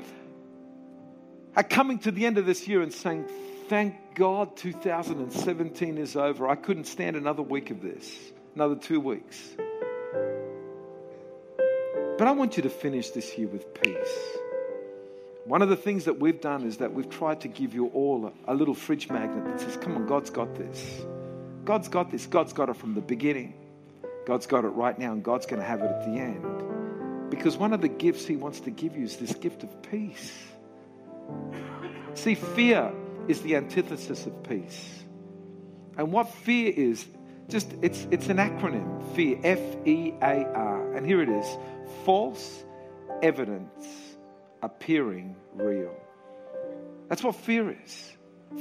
are 1.54 1.64
coming 1.64 2.00
to 2.00 2.12
the 2.12 2.26
end 2.26 2.38
of 2.38 2.46
this 2.46 2.66
year 2.66 2.82
and 2.82 2.94
saying, 2.94 3.28
Thank 3.68 4.16
God 4.16 4.56
2017 4.56 5.98
is 5.98 6.16
over. 6.16 6.48
I 6.48 6.56
couldn't 6.56 6.86
stand 6.86 7.18
another 7.18 7.42
week 7.42 7.72
of 7.72 7.82
this, 7.82 8.10
another 8.56 8.78
two 8.78 9.02
weeks. 9.02 9.38
But 12.18 12.26
I 12.26 12.32
want 12.32 12.56
you 12.56 12.64
to 12.64 12.70
finish 12.70 13.10
this 13.10 13.38
year 13.38 13.50
with 13.50 13.74
peace. 13.74 14.38
One 15.44 15.62
of 15.62 15.68
the 15.68 15.76
things 15.76 16.06
that 16.06 16.22
we've 16.22 16.40
done 16.40 16.64
is 16.66 16.78
that 16.78 16.94
we've 16.94 17.10
tried 17.10 17.42
to 17.42 17.50
give 17.50 17.74
you 17.74 17.88
all 17.88 18.32
a, 18.48 18.54
a 18.54 18.56
little 18.56 18.74
fridge 18.74 19.10
magnet 19.10 19.44
that 19.44 19.60
says, 19.60 19.76
Come 19.76 19.98
on, 19.98 20.06
God's 20.06 20.30
got 20.30 20.56
this. 20.56 21.06
God's 21.68 21.90
got 21.90 22.10
this. 22.12 22.26
God's 22.26 22.54
got 22.54 22.70
it 22.70 22.78
from 22.78 22.94
the 22.96 23.02
beginning. 23.02 23.54
God's 24.26 24.48
got 24.48 24.64
it 24.64 24.70
right 24.70 24.98
now, 24.98 25.12
and 25.12 25.22
God's 25.22 25.46
going 25.46 25.62
to 25.62 25.68
have 25.68 25.82
it 25.82 25.92
at 25.92 26.06
the 26.06 26.18
end. 26.18 27.30
Because 27.30 27.58
one 27.58 27.74
of 27.74 27.82
the 27.82 27.90
gifts 27.90 28.26
He 28.26 28.38
wants 28.38 28.62
to 28.62 28.72
give 28.72 28.96
you 28.96 29.04
is 29.04 29.18
this 29.18 29.36
gift 29.36 29.64
of 29.64 29.82
peace. 29.92 30.32
See, 32.14 32.36
fear 32.36 32.94
is 33.28 33.42
the 33.42 33.58
antithesis 33.58 34.26
of 34.26 34.44
peace. 34.44 35.04
And 35.98 36.14
what 36.14 36.34
fear 36.34 36.72
is, 36.74 37.06
just 37.50 37.70
it's 37.82 38.08
it's 38.12 38.30
an 38.30 38.38
acronym. 38.38 39.04
Fear, 39.14 39.40
F 39.44 39.60
E 39.86 40.14
A 40.22 40.46
R. 40.46 40.96
And 40.96 41.06
here 41.06 41.22
it 41.22 41.28
is: 41.28 41.46
false 42.06 42.64
evidence 43.22 43.86
appearing 44.64 45.36
real. 45.54 45.94
That's 47.10 47.24
what 47.24 47.36
fear 47.36 47.76
is 47.84 48.14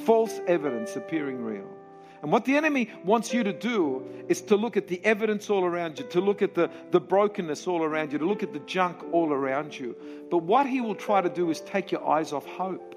false 0.04 0.40
evidence 0.48 0.96
appearing 0.96 1.44
real. 1.44 1.75
And 2.22 2.32
what 2.32 2.44
the 2.44 2.56
enemy 2.56 2.90
wants 3.04 3.32
you 3.32 3.44
to 3.44 3.52
do 3.52 4.06
is 4.28 4.40
to 4.42 4.56
look 4.56 4.76
at 4.76 4.88
the 4.88 5.04
evidence 5.04 5.50
all 5.50 5.64
around 5.64 5.98
you, 5.98 6.06
to 6.06 6.20
look 6.20 6.42
at 6.42 6.54
the, 6.54 6.70
the 6.90 7.00
brokenness 7.00 7.66
all 7.66 7.82
around 7.82 8.12
you, 8.12 8.18
to 8.18 8.26
look 8.26 8.42
at 8.42 8.52
the 8.52 8.60
junk 8.60 8.98
all 9.12 9.32
around 9.32 9.78
you. 9.78 9.94
But 10.30 10.38
what 10.38 10.66
he 10.66 10.80
will 10.80 10.94
try 10.94 11.20
to 11.20 11.28
do 11.28 11.50
is 11.50 11.60
take 11.60 11.92
your 11.92 12.06
eyes 12.06 12.32
off 12.32 12.46
hope. 12.46 12.94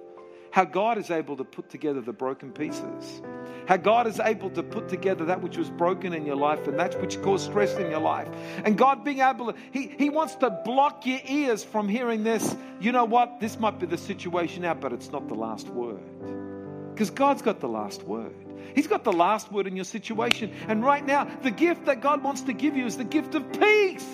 How 0.51 0.65
God 0.65 0.97
is 0.97 1.11
able 1.11 1.37
to 1.37 1.43
put 1.43 1.69
together 1.69 2.01
the 2.01 2.13
broken 2.13 2.51
pieces. 2.51 3.21
How 3.67 3.77
God 3.77 4.07
is 4.07 4.19
able 4.19 4.49
to 4.51 4.63
put 4.63 4.89
together 4.89 5.25
that 5.25 5.41
which 5.41 5.57
was 5.57 5.69
broken 5.69 6.11
in 6.11 6.25
your 6.25 6.37
life 6.37 6.67
and 6.67 6.79
that 6.79 6.99
which 6.99 7.21
caused 7.21 7.45
stress 7.45 7.75
in 7.75 7.91
your 7.91 7.99
life. 7.99 8.27
And 8.65 8.75
God 8.75 9.03
being 9.03 9.19
able 9.19 9.53
to, 9.53 9.59
He, 9.71 9.93
he 9.99 10.09
wants 10.09 10.35
to 10.37 10.49
block 10.49 11.05
your 11.05 11.19
ears 11.27 11.63
from 11.63 11.87
hearing 11.87 12.23
this. 12.23 12.55
You 12.79 12.91
know 12.91 13.05
what? 13.05 13.39
This 13.39 13.59
might 13.59 13.79
be 13.79 13.85
the 13.85 13.97
situation 13.97 14.63
now, 14.63 14.73
but 14.73 14.91
it's 14.91 15.11
not 15.11 15.27
the 15.27 15.35
last 15.35 15.67
word. 15.67 16.01
Because 16.99 17.11
God's 17.11 17.41
got 17.41 17.61
the 17.61 17.69
last 17.69 18.03
word. 18.03 18.35
He's 18.75 18.87
got 18.87 19.05
the 19.05 19.13
last 19.13 19.53
word 19.53 19.67
in 19.67 19.77
your 19.77 19.85
situation. 19.85 20.51
And 20.67 20.83
right 20.83 21.05
now, 21.05 21.29
the 21.43 21.49
gift 21.49 21.85
that 21.85 22.01
God 22.01 22.21
wants 22.21 22.41
to 22.41 22.51
give 22.51 22.75
you 22.75 22.85
is 22.85 22.97
the 22.97 23.05
gift 23.05 23.35
of 23.35 23.53
peace. 23.53 24.05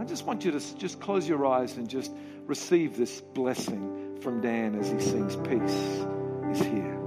I 0.00 0.04
just 0.04 0.26
want 0.26 0.44
you 0.44 0.50
to 0.50 0.78
just 0.78 0.98
close 0.98 1.28
your 1.28 1.46
eyes 1.46 1.76
and 1.76 1.88
just 1.88 2.10
receive 2.46 2.96
this 2.96 3.20
blessing 3.20 4.18
from 4.22 4.40
Dan 4.40 4.74
as 4.74 4.90
he 4.90 4.98
sings 4.98 5.36
Peace 5.36 6.04
is 6.50 6.66
here. 6.66 6.98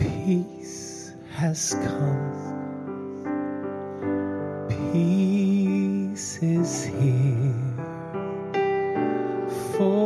Peace 0.00 1.12
has 1.34 1.74
come. 1.74 2.34
Peace 4.92 6.42
is 6.42 6.86
here. 6.86 7.54
For 9.78 10.03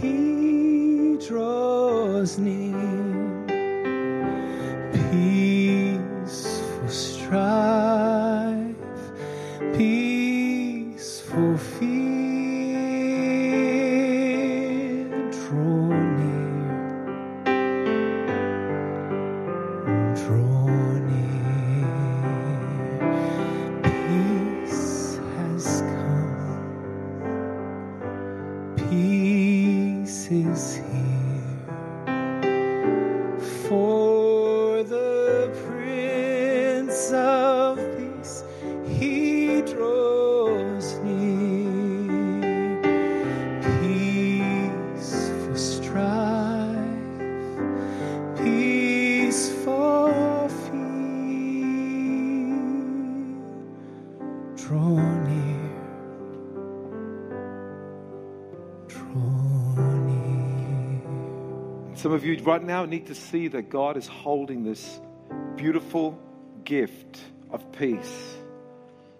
he 0.00 1.16
draws 1.26 2.38
near. 2.38 3.13
Some 62.04 62.12
of 62.12 62.22
you 62.22 62.38
right 62.42 62.62
now 62.62 62.84
need 62.84 63.06
to 63.06 63.14
see 63.14 63.48
that 63.48 63.70
God 63.70 63.96
is 63.96 64.06
holding 64.06 64.62
this 64.62 65.00
beautiful 65.56 66.18
gift 66.62 67.18
of 67.50 67.72
peace. 67.72 68.36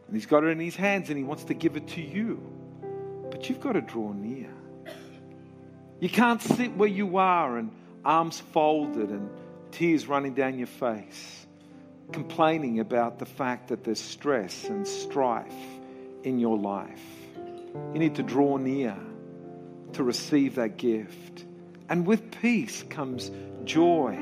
And 0.06 0.14
He's 0.14 0.26
got 0.26 0.44
it 0.44 0.48
in 0.48 0.60
His 0.60 0.76
hands 0.76 1.08
and 1.08 1.16
He 1.16 1.24
wants 1.24 1.44
to 1.44 1.54
give 1.54 1.78
it 1.78 1.88
to 1.88 2.02
you. 2.02 2.42
But 3.30 3.48
you've 3.48 3.62
got 3.62 3.72
to 3.72 3.80
draw 3.80 4.12
near. 4.12 4.50
You 5.98 6.10
can't 6.10 6.42
sit 6.42 6.76
where 6.76 6.86
you 6.86 7.16
are 7.16 7.56
and 7.56 7.70
arms 8.04 8.40
folded 8.52 9.08
and 9.08 9.30
tears 9.70 10.06
running 10.06 10.34
down 10.34 10.58
your 10.58 10.66
face, 10.66 11.46
complaining 12.12 12.80
about 12.80 13.18
the 13.18 13.24
fact 13.24 13.68
that 13.68 13.82
there's 13.82 13.98
stress 13.98 14.64
and 14.64 14.86
strife 14.86 15.54
in 16.22 16.38
your 16.38 16.58
life. 16.58 17.02
You 17.94 17.98
need 17.98 18.16
to 18.16 18.22
draw 18.22 18.58
near 18.58 18.94
to 19.94 20.02
receive 20.02 20.56
that 20.56 20.76
gift. 20.76 21.46
And 21.88 22.06
with 22.06 22.30
peace 22.40 22.82
comes 22.88 23.30
joy. 23.64 24.18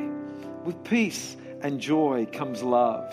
With 0.64 0.83
peace 0.85 1.37
and 1.62 1.81
joy 1.81 2.27
comes 2.33 2.62
love. 2.62 3.12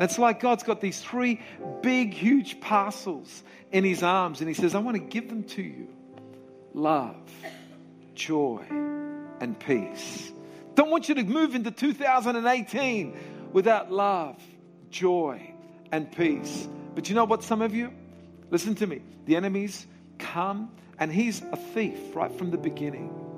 And 0.00 0.08
it's 0.08 0.18
like 0.18 0.40
God's 0.40 0.62
got 0.62 0.80
these 0.80 1.00
three 1.00 1.40
big, 1.82 2.14
huge 2.14 2.60
parcels 2.60 3.42
in 3.70 3.84
His 3.84 4.02
arms, 4.02 4.40
and 4.40 4.48
He 4.48 4.54
says, 4.54 4.74
I 4.74 4.78
want 4.78 4.96
to 4.96 5.02
give 5.02 5.28
them 5.28 5.44
to 5.44 5.62
you 5.62 5.88
love, 6.72 7.16
joy, 8.14 8.64
and 9.40 9.58
peace. 9.58 10.32
Don't 10.74 10.90
want 10.90 11.08
you 11.08 11.16
to 11.16 11.24
move 11.24 11.54
into 11.54 11.70
2018 11.70 13.16
without 13.52 13.92
love, 13.92 14.40
joy, 14.90 15.52
and 15.92 16.10
peace. 16.10 16.68
But 16.94 17.08
you 17.08 17.14
know 17.14 17.24
what, 17.24 17.42
some 17.42 17.60
of 17.60 17.74
you? 17.74 17.92
Listen 18.50 18.74
to 18.76 18.86
me. 18.86 19.02
The 19.26 19.36
enemy's 19.36 19.86
come, 20.18 20.70
and 20.98 21.12
he's 21.12 21.42
a 21.42 21.56
thief 21.56 21.98
right 22.14 22.32
from 22.32 22.50
the 22.50 22.58
beginning. 22.58 23.29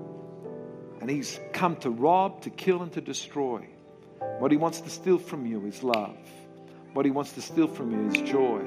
And 1.03 1.11
he's 1.11 1.41
come 1.53 1.75
to 1.79 1.91
rob, 1.91 2.43
to 2.43 2.51
kill, 2.51 2.81
and 2.81 2.93
to 2.93 3.01
destroy. 3.01 3.67
What 4.39 4.53
he 4.53 4.57
wants 4.57 4.83
to 4.83 4.89
steal 4.89 5.19
from 5.19 5.45
you 5.47 5.67
is 5.67 5.83
love. 5.83 6.17
What 6.93 7.05
he 7.05 7.11
wants 7.11 7.33
to 7.33 7.43
steal 7.43 7.67
from 7.67 7.91
you 7.91 8.09
is 8.09 8.31
joy. 8.31 8.61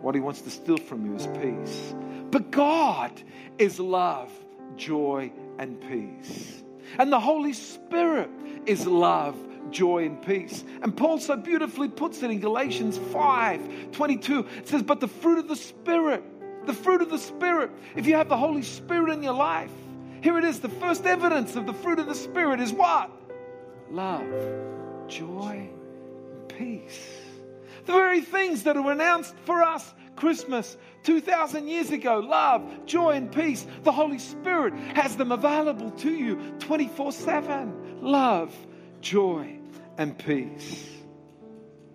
What 0.00 0.14
he 0.14 0.20
wants 0.20 0.42
to 0.42 0.50
steal 0.50 0.76
from 0.76 1.04
you 1.04 1.16
is 1.16 1.26
peace. 1.42 1.92
But 2.30 2.52
God 2.52 3.10
is 3.58 3.80
love, 3.80 4.30
joy, 4.76 5.32
and 5.58 5.80
peace. 5.80 6.62
And 7.00 7.12
the 7.12 7.18
Holy 7.18 7.52
Spirit 7.52 8.30
is 8.64 8.86
love, 8.86 9.36
joy, 9.72 10.06
and 10.06 10.22
peace. 10.22 10.62
And 10.82 10.96
Paul 10.96 11.18
so 11.18 11.34
beautifully 11.34 11.88
puts 11.88 12.22
it 12.22 12.30
in 12.30 12.38
Galatians 12.38 12.96
5 13.12 13.90
22. 13.90 14.46
It 14.58 14.68
says, 14.68 14.84
But 14.84 15.00
the 15.00 15.08
fruit 15.08 15.40
of 15.40 15.48
the 15.48 15.56
Spirit, 15.56 16.22
the 16.64 16.74
fruit 16.74 17.02
of 17.02 17.10
the 17.10 17.18
Spirit, 17.18 17.72
if 17.96 18.06
you 18.06 18.14
have 18.14 18.28
the 18.28 18.36
Holy 18.36 18.62
Spirit 18.62 19.14
in 19.14 19.24
your 19.24 19.34
life, 19.34 19.72
here 20.22 20.38
it 20.38 20.44
is. 20.44 20.60
The 20.60 20.68
first 20.68 21.04
evidence 21.04 21.56
of 21.56 21.66
the 21.66 21.74
fruit 21.74 21.98
of 21.98 22.06
the 22.06 22.14
Spirit 22.14 22.60
is 22.60 22.72
what? 22.72 23.10
Love, 23.90 24.24
joy, 25.08 25.68
peace. 26.48 27.08
The 27.84 27.92
very 27.92 28.20
things 28.20 28.62
that 28.62 28.76
are 28.76 28.92
announced 28.92 29.34
for 29.44 29.62
us 29.62 29.92
Christmas 30.16 30.76
2,000 31.02 31.66
years 31.66 31.90
ago 31.90 32.20
love, 32.20 32.86
joy, 32.86 33.10
and 33.10 33.32
peace. 33.32 33.66
The 33.82 33.92
Holy 33.92 34.18
Spirit 34.18 34.74
has 34.94 35.16
them 35.16 35.32
available 35.32 35.90
to 35.90 36.12
you 36.12 36.36
24 36.60 37.12
7. 37.12 38.02
Love, 38.02 38.54
joy, 39.00 39.58
and 39.98 40.16
peace. 40.16 40.88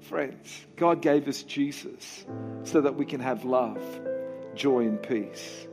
Friends, 0.01 0.65
God 0.75 1.01
gave 1.01 1.27
us 1.27 1.43
Jesus 1.43 2.25
so 2.63 2.81
that 2.81 2.95
we 2.95 3.05
can 3.05 3.19
have 3.19 3.45
love, 3.45 3.81
joy, 4.55 4.85
and 4.85 5.01
peace. 5.01 5.67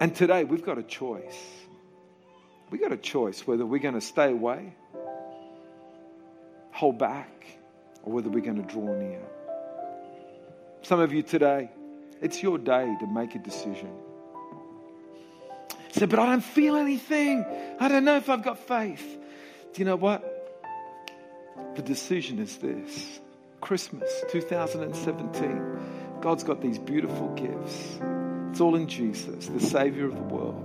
And 0.00 0.14
today 0.14 0.44
we've 0.44 0.64
got 0.64 0.78
a 0.78 0.82
choice. 0.82 1.38
We've 2.70 2.80
got 2.80 2.92
a 2.92 2.96
choice 2.96 3.46
whether 3.46 3.64
we're 3.64 3.80
going 3.80 3.94
to 3.94 4.00
stay 4.00 4.30
away, 4.30 4.74
hold 6.72 6.98
back, 6.98 7.46
or 8.02 8.12
whether 8.12 8.28
we're 8.28 8.44
going 8.44 8.62
to 8.62 8.68
draw 8.68 8.94
near. 8.94 9.22
Some 10.82 11.00
of 11.00 11.12
you 11.12 11.22
today, 11.22 11.70
it's 12.20 12.42
your 12.42 12.58
day 12.58 12.94
to 13.00 13.06
make 13.06 13.34
a 13.34 13.38
decision. 13.38 13.90
Say, 15.92 16.06
but 16.06 16.18
I 16.18 16.26
don't 16.26 16.44
feel 16.44 16.76
anything. 16.76 17.46
I 17.80 17.88
don't 17.88 18.04
know 18.04 18.16
if 18.16 18.28
I've 18.28 18.42
got 18.42 18.58
faith. 18.58 19.18
Do 19.72 19.80
you 19.80 19.86
know 19.86 19.96
what? 19.96 20.32
The 21.74 21.82
decision 21.82 22.38
is 22.38 22.58
this 22.58 23.20
Christmas 23.60 24.10
2017. 24.30 26.20
God's 26.20 26.44
got 26.44 26.60
these 26.60 26.78
beautiful 26.78 27.34
gifts. 27.34 27.98
It's 28.50 28.60
all 28.60 28.76
in 28.76 28.86
Jesus, 28.88 29.46
the 29.46 29.60
Savior 29.60 30.06
of 30.06 30.14
the 30.14 30.22
world. 30.22 30.62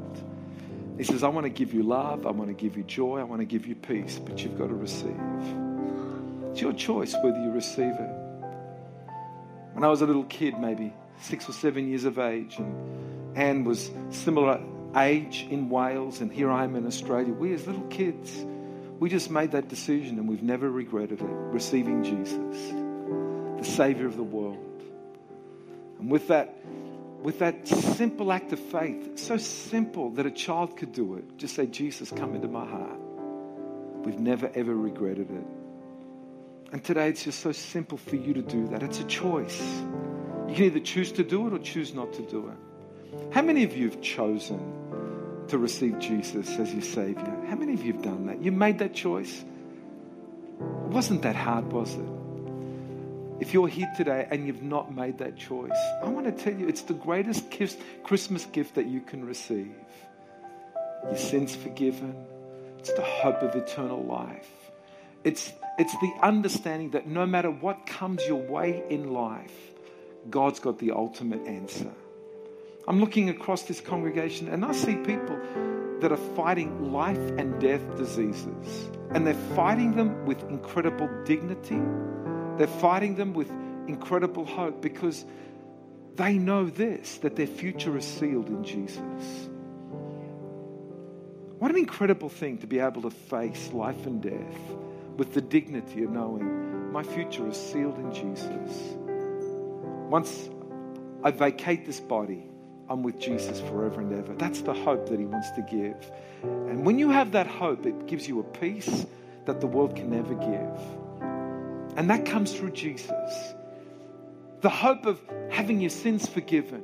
He 0.98 1.04
says, 1.04 1.24
I 1.24 1.30
want 1.30 1.46
to 1.46 1.50
give 1.50 1.74
you 1.74 1.84
love, 1.84 2.26
I 2.26 2.32
want 2.32 2.50
to 2.50 2.54
give 2.54 2.78
you 2.78 2.84
joy, 2.84 3.20
I 3.20 3.24
want 3.24 3.42
to 3.42 3.46
give 3.46 3.66
you 3.66 3.76
peace, 3.76 4.20
but 4.20 4.44
you've 4.44 4.58
got 4.58 4.68
to 4.68 4.76
receive. 4.76 5.20
It's 6.52 6.62
your 6.62 6.74
choice 6.74 7.16
whether 7.24 7.40
you 7.40 7.50
receive 7.52 7.94
it. 7.94 8.12
When 9.74 9.84
I 9.84 9.88
was 9.88 10.02
a 10.02 10.06
little 10.06 10.26
kid, 10.26 10.60
maybe 10.60 10.94
six 11.22 11.50
or 11.50 11.54
seven 11.54 11.88
years 11.90 12.06
of 12.06 12.20
age, 12.20 12.58
and 12.58 13.38
Anne 13.38 13.64
was 13.64 13.90
similar 14.10 14.62
age 14.96 15.48
in 15.50 15.70
Wales, 15.70 16.22
and 16.22 16.32
here 16.32 16.52
I 16.52 16.66
am 16.66 16.76
in 16.76 16.86
Australia, 16.86 17.34
we 17.34 17.54
as 17.54 17.66
little 17.66 17.88
kids, 17.88 18.46
we 19.00 19.10
just 19.10 19.32
made 19.32 19.52
that 19.52 19.68
decision 19.68 20.20
and 20.20 20.28
we've 20.30 20.44
never 20.44 20.70
regretted 20.70 21.22
it, 21.22 21.26
receiving 21.26 22.04
Jesus. 22.04 22.74
the 23.62 23.68
Savior 23.68 24.08
of 24.08 24.18
the 24.18 24.24
world. 24.24 24.58
And 26.00 26.10
with 26.10 26.28
that, 26.30 26.58
with 27.22 27.40
that 27.40 27.68
simple 27.68 28.32
act 28.32 28.52
of 28.52 28.60
faith, 28.60 29.20
so 29.20 29.38
simple 29.38 30.10
that 30.12 30.26
a 30.26 30.32
child 30.32 30.78
could 30.78 30.92
do 30.92 31.16
it, 31.16 31.38
just 31.38 31.56
say, 31.56 31.68
Jesus, 31.68 32.10
come 32.10 32.36
into 32.36 32.48
my 32.48 32.66
heart. 32.66 33.00
We've 34.04 34.20
never 34.20 34.52
ever 34.56 34.76
regretted 34.76 35.30
it. 35.30 35.46
And 36.72 36.84
today 36.84 37.10
it's 37.10 37.24
just 37.24 37.42
so 37.42 37.52
simple 37.52 37.98
for 37.98 38.16
you 38.16 38.34
to 38.34 38.42
do 38.42 38.68
that. 38.70 38.82
It's 38.82 39.00
a 39.00 39.04
choice. 39.04 39.62
You 40.48 40.56
can 40.56 40.64
either 40.66 40.80
choose 40.80 41.12
to 41.14 41.24
do 41.24 41.48
it 41.48 41.54
or 41.54 41.60
choose 41.60 41.94
not 41.94 42.14
to 42.14 42.22
do 42.24 42.48
it. 42.48 43.34
How 43.34 43.42
many 43.42 43.64
of 43.64 43.76
you 43.76 43.90
have 43.90 44.02
chosen 44.02 44.60
to 45.50 45.58
receive 45.58 46.00
Jesus 46.00 46.58
as 46.58 46.74
your 46.74 46.82
Savior? 46.82 47.38
How 47.48 47.56
many 47.56 47.74
of 47.74 47.84
you 47.84 47.94
have 47.94 48.02
done 48.02 48.28
that? 48.28 48.42
You 48.42 48.52
made 48.52 48.80
that 48.80 48.94
choice? 48.94 49.44
It 50.60 50.92
wasn't 50.92 51.22
that 51.24 51.36
hard, 51.36 51.72
was 51.72 51.94
it? 51.94 52.21
If 53.42 53.56
you're 53.56 53.68
here 53.68 53.92
today 53.98 54.28
and 54.30 54.46
you've 54.46 54.62
not 54.62 54.94
made 54.94 55.18
that 55.18 55.36
choice, 55.36 55.72
I 56.04 56.08
want 56.10 56.28
to 56.28 56.32
tell 56.32 56.54
you 56.54 56.68
it's 56.68 56.84
the 56.84 56.94
greatest 56.94 57.46
Christmas 58.04 58.46
gift 58.46 58.76
that 58.76 58.86
you 58.86 59.02
can 59.02 59.26
receive. 59.26 59.74
Your 61.06 61.18
sins 61.18 61.56
forgiven. 61.56 62.16
It's 62.78 62.94
the 62.94 63.02
hope 63.02 63.42
of 63.42 63.56
eternal 63.56 64.04
life. 64.04 64.48
It's, 65.24 65.52
it's 65.80 65.92
the 65.94 66.14
understanding 66.22 66.92
that 66.92 67.08
no 67.08 67.26
matter 67.26 67.50
what 67.50 67.88
comes 67.88 68.24
your 68.28 68.38
way 68.38 68.84
in 68.92 69.12
life, 69.12 69.74
God's 70.30 70.60
got 70.60 70.78
the 70.78 70.92
ultimate 70.92 71.48
answer. 71.48 71.92
I'm 72.88 73.00
looking 73.00 73.30
across 73.30 73.64
this 73.64 73.82
congregation 73.82 74.50
and 74.50 74.64
I 74.64 74.72
see 74.72 74.94
people 74.98 75.40
that 76.00 76.12
are 76.12 76.36
fighting 76.36 76.92
life 76.92 77.18
and 77.40 77.60
death 77.60 77.82
diseases. 77.98 78.92
And 79.10 79.26
they're 79.26 79.34
fighting 79.56 79.96
them 79.96 80.28
with 80.28 80.44
incredible 80.44 81.10
dignity. 81.26 81.82
They're 82.58 82.68
fighting 82.68 83.16
them 83.16 83.34
with 83.34 83.50
incredible 83.88 84.46
hope 84.46 84.82
because 84.82 85.26
they 86.16 86.38
know 86.38 86.66
this 86.66 87.18
that 87.20 87.36
their 87.36 87.48
future 87.48 87.98
is 87.98 88.06
sealed 88.06 88.48
in 88.48 88.64
Jesus. 88.64 89.50
What 91.60 91.72
an 91.72 91.78
incredible 91.78 92.30
thing 92.30 92.58
to 92.60 92.68
be 92.68 92.80
able 92.80 93.04
to 93.04 93.12
face 93.12 93.72
life 93.72 94.06
and 94.06 94.22
death 94.22 94.60
with 95.18 95.34
the 95.34 95.42
dignity 95.42 96.04
of 96.04 96.12
knowing 96.12 96.92
my 96.92 97.04
future 97.04 97.48
is 97.48 97.56
sealed 97.56 97.98
in 98.00 98.14
Jesus. 98.14 98.96
Once 100.10 100.50
I 101.24 101.32
vacate 101.32 101.86
this 101.86 102.00
body, 102.00 102.50
I'm 102.90 103.04
with 103.04 103.20
Jesus 103.20 103.62
forever 103.62 104.02
and 104.02 104.12
ever. 104.12 104.34
That's 104.34 104.62
the 104.62 104.74
hope 104.74 105.08
that 105.10 105.20
He 105.20 105.26
wants 105.26 105.52
to 105.52 105.62
give. 105.62 106.12
And 106.44 106.86
when 106.86 107.00
you 107.00 107.10
have 107.10 107.32
that 107.32 107.48
hope, 107.48 107.86
it 107.86 108.08
gives 108.08 108.28
you 108.28 108.40
a 108.40 108.44
peace 108.44 109.06
that 109.46 109.62
the 109.62 109.68
world 109.68 109.96
can 109.96 110.10
never 110.10 110.34
give. 110.34 111.01
And 111.96 112.10
that 112.10 112.26
comes 112.26 112.54
through 112.54 112.72
Jesus. 112.72 113.54
The 114.62 114.70
hope 114.70 115.06
of 115.06 115.20
having 115.50 115.82
your 115.82 115.90
sins 115.90 116.28
forgiven, 116.28 116.84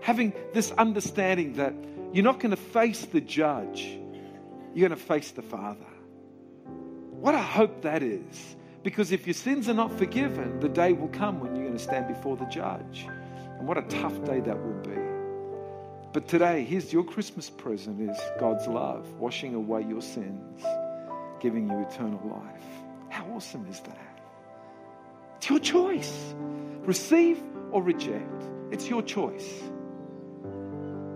having 0.00 0.32
this 0.52 0.70
understanding 0.72 1.54
that 1.54 1.74
you're 2.12 2.24
not 2.24 2.40
going 2.40 2.50
to 2.50 2.56
face 2.56 3.04
the 3.06 3.20
judge, 3.20 3.98
you're 4.74 4.88
going 4.88 4.98
to 4.98 5.04
face 5.04 5.32
the 5.32 5.42
Father. 5.42 5.80
What 7.20 7.34
a 7.34 7.42
hope 7.42 7.82
that 7.82 8.02
is. 8.02 8.56
Because 8.82 9.10
if 9.10 9.26
your 9.26 9.34
sins 9.34 9.68
are 9.68 9.74
not 9.74 9.90
forgiven, 9.98 10.60
the 10.60 10.68
day 10.68 10.92
will 10.92 11.08
come 11.08 11.40
when 11.40 11.56
you're 11.56 11.64
going 11.64 11.76
to 11.76 11.82
stand 11.82 12.06
before 12.06 12.36
the 12.36 12.44
judge. 12.44 13.08
And 13.58 13.66
what 13.66 13.78
a 13.78 13.82
tough 13.82 14.24
day 14.24 14.38
that 14.40 14.56
will 14.56 14.80
be. 14.82 15.00
But 16.12 16.28
today, 16.28 16.62
here's 16.64 16.92
your 16.92 17.02
Christmas 17.02 17.50
present 17.50 18.00
is 18.00 18.16
God's 18.38 18.66
love, 18.68 19.04
washing 19.18 19.54
away 19.54 19.82
your 19.82 20.00
sins, 20.00 20.64
giving 21.40 21.68
you 21.68 21.80
eternal 21.80 22.22
life. 22.24 22.64
How 23.08 23.24
awesome 23.34 23.66
is 23.68 23.80
that? 23.80 24.05
It's 25.46 25.50
your 25.52 25.60
choice. 25.60 26.34
Receive 26.86 27.40
or 27.70 27.80
reject. 27.80 28.42
It's 28.72 28.90
your 28.90 29.00
choice. 29.00 29.62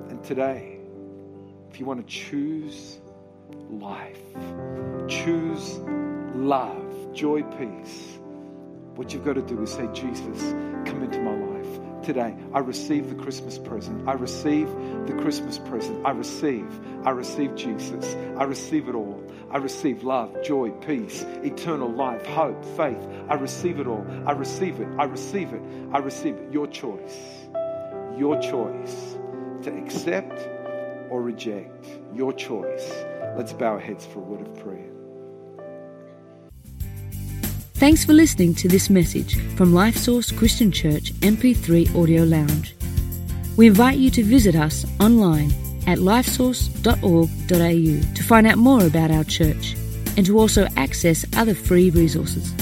And 0.09 0.23
today, 0.23 0.79
if 1.69 1.81
you 1.81 1.85
want 1.85 1.99
to 1.99 2.07
choose 2.07 3.01
life, 3.69 4.23
choose 5.09 5.79
love, 6.37 7.13
joy, 7.13 7.43
peace, 7.59 8.21
what 8.95 9.13
you've 9.13 9.25
got 9.25 9.33
to 9.33 9.43
do 9.43 9.61
is 9.65 9.73
say, 9.73 9.89
Jesus, 9.93 10.53
come 10.89 11.03
into 11.03 11.19
my 11.23 11.35
life. 11.35 11.50
Today, 12.03 12.35
I 12.55 12.61
receive 12.61 13.11
the 13.11 13.15
Christmas 13.15 13.59
present. 13.59 14.09
I 14.09 14.13
receive 14.13 14.69
the 15.07 15.15
Christmas 15.21 15.59
present. 15.59 16.07
I 16.07 16.13
receive. 16.13 16.67
I 17.05 17.11
receive 17.11 17.55
Jesus. 17.57 18.15
I 18.39 18.45
receive 18.45 18.89
it 18.89 18.95
all. 18.95 19.23
I 19.51 19.59
receive 19.59 20.03
love, 20.03 20.43
joy, 20.43 20.71
peace, 20.71 21.23
eternal 21.43 21.91
life, 21.91 22.25
hope, 22.25 22.65
faith. 22.77 23.05
I 23.29 23.35
receive 23.35 23.81
it 23.81 23.87
all. 23.87 24.07
I 24.27 24.33
receive 24.33 24.81
it. 24.81 24.89
I 24.99 25.05
receive 25.05 25.53
it. 25.53 25.63
I 25.93 25.99
receive 25.99 26.37
it. 26.37 26.53
Your 26.53 26.67
choice. 26.69 27.19
Your 28.17 28.41
choice 28.41 29.19
to 29.63 29.77
accept 29.77 30.41
or 31.11 31.21
reject. 31.21 31.87
Your 32.15 32.33
choice. 32.33 32.91
Let's 33.37 33.53
bow 33.53 33.73
our 33.73 33.81
heads 33.81 34.07
for 34.07 34.21
a 34.21 34.23
word 34.23 34.41
of 34.41 34.55
prayer. 34.63 35.00
Thanks 37.81 38.05
for 38.05 38.13
listening 38.13 38.53
to 38.57 38.69
this 38.69 38.91
message 38.91 39.37
from 39.57 39.73
LifeSource 39.73 40.37
Christian 40.37 40.71
Church 40.71 41.15
MP3 41.21 41.99
Audio 41.99 42.25
Lounge. 42.25 42.75
We 43.57 43.69
invite 43.69 43.97
you 43.97 44.11
to 44.11 44.23
visit 44.23 44.55
us 44.55 44.85
online 45.01 45.51
at 45.87 45.97
lifesource.org.au 45.97 48.15
to 48.15 48.23
find 48.23 48.47
out 48.47 48.59
more 48.59 48.85
about 48.85 49.11
our 49.11 49.25
church 49.25 49.77
and 50.19 50.27
to 50.27 50.39
also 50.39 50.67
access 50.77 51.25
other 51.35 51.55
free 51.55 51.89
resources. 51.89 52.53